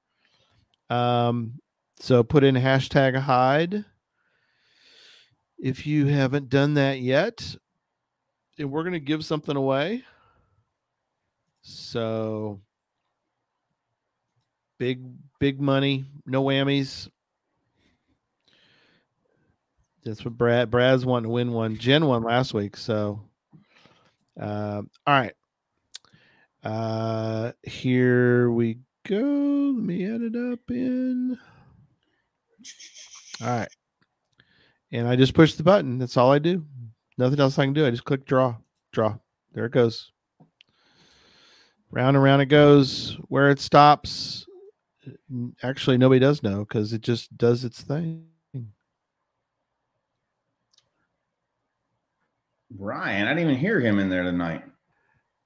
[0.90, 1.60] Um,
[2.00, 3.86] so put in hashtag hide
[5.62, 7.56] if you haven't done that yet,
[8.58, 10.04] and we're going to give something away.
[11.62, 12.60] So
[14.80, 15.02] big,
[15.40, 17.10] big money, no whammies.
[20.04, 21.78] That's what Brad Brad's wanting to win one.
[21.78, 22.76] Jen won last week.
[22.76, 23.22] So
[24.40, 25.34] uh, all right.
[26.64, 29.74] Uh here we go.
[29.76, 31.38] Let me add it up in.
[33.42, 33.70] All right
[34.92, 35.98] and I just push the button.
[35.98, 36.66] That's all I do.
[37.18, 37.86] Nothing else I can do.
[37.86, 38.56] I just click draw,
[38.92, 39.18] draw.
[39.54, 40.11] There it goes.
[41.92, 43.18] Round and round it goes.
[43.28, 44.46] Where it stops,
[45.62, 48.26] actually nobody does know because it just does its thing.
[52.78, 54.64] Ryan, I didn't even hear him in there tonight.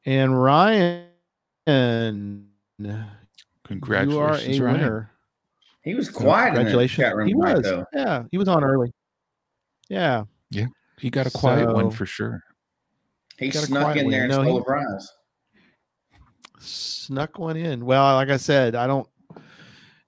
[0.05, 1.07] And Ryan,
[3.63, 4.81] congratulations, you are a Ryan.
[4.81, 5.11] winner.
[5.81, 6.53] He was quiet.
[6.53, 7.27] Congratulations.
[7.27, 7.63] he was.
[7.63, 7.85] Though.
[7.93, 8.91] Yeah, he was on early.
[9.89, 10.23] Yeah.
[10.51, 10.67] Yeah.
[10.99, 12.43] He got a quiet so, one for sure.
[13.37, 15.11] He snuck in there and no, stole he, a prize.
[16.65, 17.85] Snuck one in.
[17.85, 19.07] Well, like I said, I don't.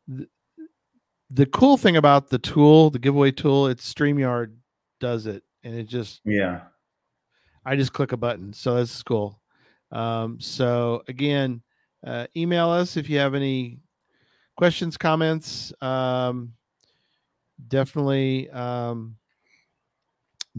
[0.07, 0.27] The,
[1.29, 4.55] the cool thing about the tool, the giveaway tool, it's StreamYard
[4.99, 5.43] does it.
[5.63, 6.21] And it just.
[6.25, 6.61] Yeah.
[7.65, 8.53] I just click a button.
[8.53, 9.41] So that's cool.
[9.91, 11.61] Um, so again,
[12.05, 13.79] uh, email us if you have any
[14.55, 15.73] questions, comments.
[15.81, 16.53] Um,
[17.67, 18.49] definitely.
[18.49, 19.17] Um,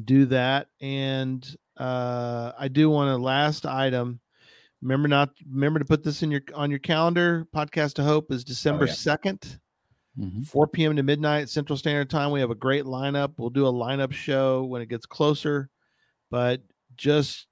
[0.05, 0.69] do that.
[0.81, 1.47] And
[1.77, 4.21] uh, I do want a last item.
[4.83, 7.47] Remember not remember to put this in your on your calendar.
[7.55, 10.27] Podcast to Hope is December second, oh, yeah.
[10.27, 10.43] mm-hmm.
[10.43, 10.97] 4 p.m.
[10.97, 12.31] to midnight Central Standard Time.
[12.31, 13.35] We have a great lineup.
[13.37, 15.69] We'll do a lineup show when it gets closer,
[16.31, 16.63] but
[16.97, 17.47] just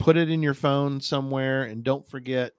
[0.00, 2.52] put it in your phone somewhere and don't forget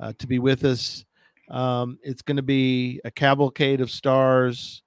[0.00, 1.04] uh, to be with us.
[1.48, 4.82] Um, it's going to be a cavalcade of stars.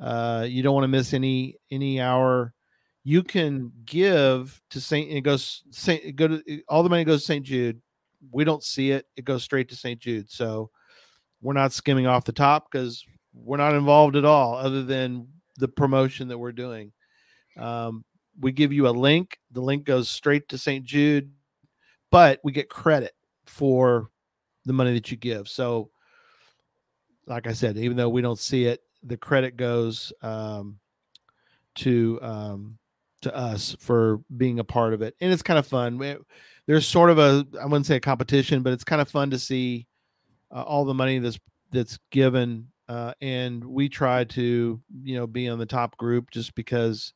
[0.00, 2.54] Uh, you don't want to miss any any hour
[3.04, 5.10] you can give to Saint.
[5.10, 6.16] It goes Saint.
[6.16, 7.80] Go to all the money goes to Saint Jude.
[8.32, 9.06] We don't see it.
[9.16, 10.30] It goes straight to Saint Jude.
[10.30, 10.70] So
[11.40, 13.04] we're not skimming off the top because
[13.34, 16.92] we're not involved at all, other than the promotion that we're doing.
[17.56, 18.04] Um,
[18.40, 19.38] we give you a link.
[19.52, 20.84] The link goes straight to St.
[20.84, 21.30] Jude,
[22.10, 23.12] but we get credit
[23.46, 24.10] for
[24.64, 25.48] the money that you give.
[25.48, 25.90] So,
[27.26, 30.78] like I said, even though we don't see it, the credit goes um,
[31.76, 32.78] to um,
[33.22, 35.98] to us for being a part of it, and it's kind of fun.
[36.66, 39.38] There's sort of a I wouldn't say a competition, but it's kind of fun to
[39.38, 39.86] see
[40.54, 41.38] uh, all the money that's
[41.70, 46.54] that's given, uh, and we try to you know be on the top group just
[46.54, 47.12] because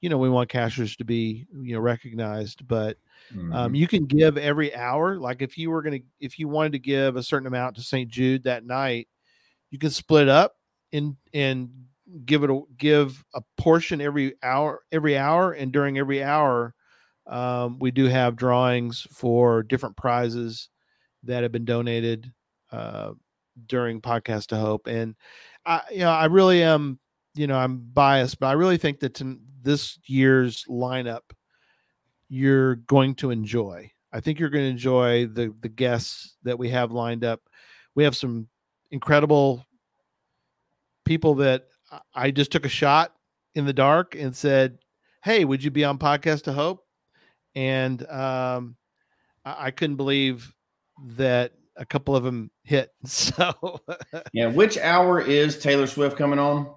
[0.00, 2.96] you know, we want cachers to be, you know, recognized, but
[3.34, 3.54] Mhm.
[3.54, 5.16] um, you can give every hour.
[5.16, 8.08] Like if you were to, if you wanted to give a certain amount to St.
[8.10, 9.08] Jude that night,
[9.70, 10.56] you can split up
[10.92, 11.68] and and
[12.24, 16.74] give it a give a portion every hour, every hour, and during every hour,
[17.30, 20.68] um, we do have drawings for different prizes
[21.22, 22.32] that have been donated
[22.72, 23.12] uh,
[23.66, 25.14] during Podcast to Hope, and
[25.64, 26.98] I, you know, I really am,
[27.34, 31.22] you know, I'm biased, but I really think that to, this year's lineup
[32.30, 33.90] you're going to enjoy.
[34.12, 37.40] I think you're going to enjoy the the guests that we have lined up.
[37.94, 38.48] We have some
[38.90, 39.66] incredible
[41.04, 41.66] people that
[42.14, 43.14] I- just took a shot
[43.54, 44.78] in the dark and said,
[45.24, 46.84] "Hey, would you be on Podcast to Hope?"
[47.54, 48.76] And um,
[49.44, 50.54] I, I couldn't believe
[51.16, 52.92] that a couple of them hit.
[53.06, 53.80] So
[54.32, 54.48] yeah.
[54.48, 56.68] Which hour is Taylor Swift coming on?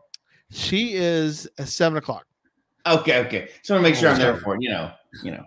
[0.53, 2.26] she is at seven o'clock.
[2.86, 3.49] Okay, okay.
[3.63, 4.61] So I want to make sure I'm there for it.
[4.61, 4.91] You know,
[5.24, 5.45] you know.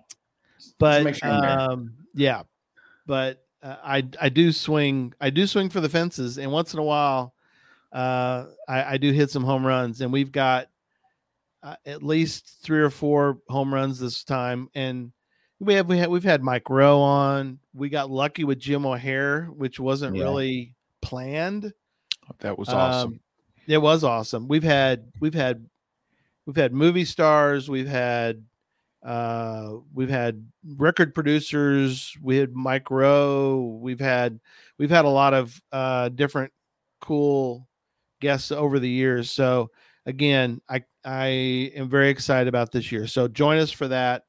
[0.78, 2.42] but sure um, yeah,
[3.06, 6.80] but uh, I I do swing I do swing for the fences, and once in
[6.80, 7.34] a while,
[7.92, 10.68] uh, I, I do hit some home runs, and we've got
[11.62, 15.12] uh, at least three or four home runs this time, and
[15.60, 17.58] we have we have we've had Mike Rowe on.
[17.74, 20.24] We got lucky with Jim O'Heir, which wasn't Yeah.
[20.24, 21.72] really planned.
[22.40, 23.12] That was awesome.
[23.14, 23.20] Um,
[23.66, 24.48] it was awesome.
[24.48, 25.66] We've had we've had
[26.44, 28.44] we've had movie stars, we've had
[29.02, 30.46] uh we've had
[30.76, 34.40] record producers, we had Mike Rowe, we've had
[34.78, 36.52] we've had a lot of uh different
[37.00, 37.68] cool
[38.20, 39.30] guests over the years.
[39.30, 39.70] So
[40.06, 41.26] again, I I
[41.76, 43.06] am very excited about this year.
[43.06, 44.24] So join us for that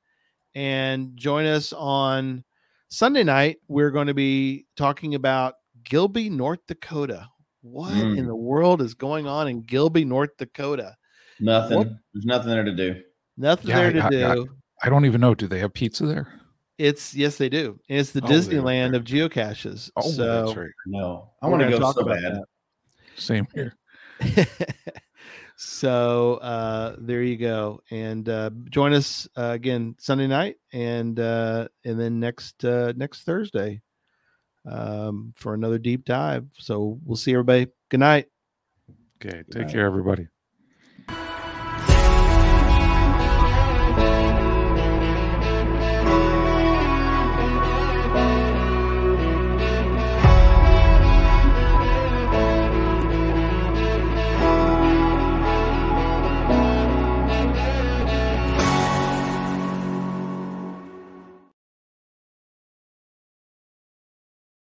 [0.57, 2.43] and join us on
[2.89, 3.57] Sunday night.
[3.67, 5.53] We're going to be talking about
[5.83, 7.27] Gilby, North Dakota.
[7.61, 8.17] What Mm.
[8.17, 10.95] in the world is going on in Gilby, North Dakota?
[11.39, 11.77] Nothing.
[11.77, 11.87] What?
[12.13, 13.01] There's nothing there to do.
[13.37, 14.47] Nothing Yeah, there to I- I- do.
[14.83, 15.35] I don't even know.
[15.35, 16.27] Do they have pizza there?
[16.79, 17.79] It's yes, they do.
[17.87, 18.27] It's the Oh.
[18.27, 19.91] Disneyland of geocaches.
[19.95, 20.69] Oh, so that's right.
[20.87, 22.41] No, I want to go talk so about bad.
[23.15, 23.73] Same here.
[25.57, 25.63] That.
[25.63, 31.67] so uh, there you go, and uh, join us uh, again Sunday night, and uh,
[31.85, 33.81] and then next uh, next Thursday
[34.65, 36.45] um, for another deep dive.
[36.57, 37.67] So we'll see everybody.
[37.89, 38.27] Good night.
[39.23, 39.37] Okay.
[39.37, 39.51] Right.
[39.51, 40.27] Take care, everybody.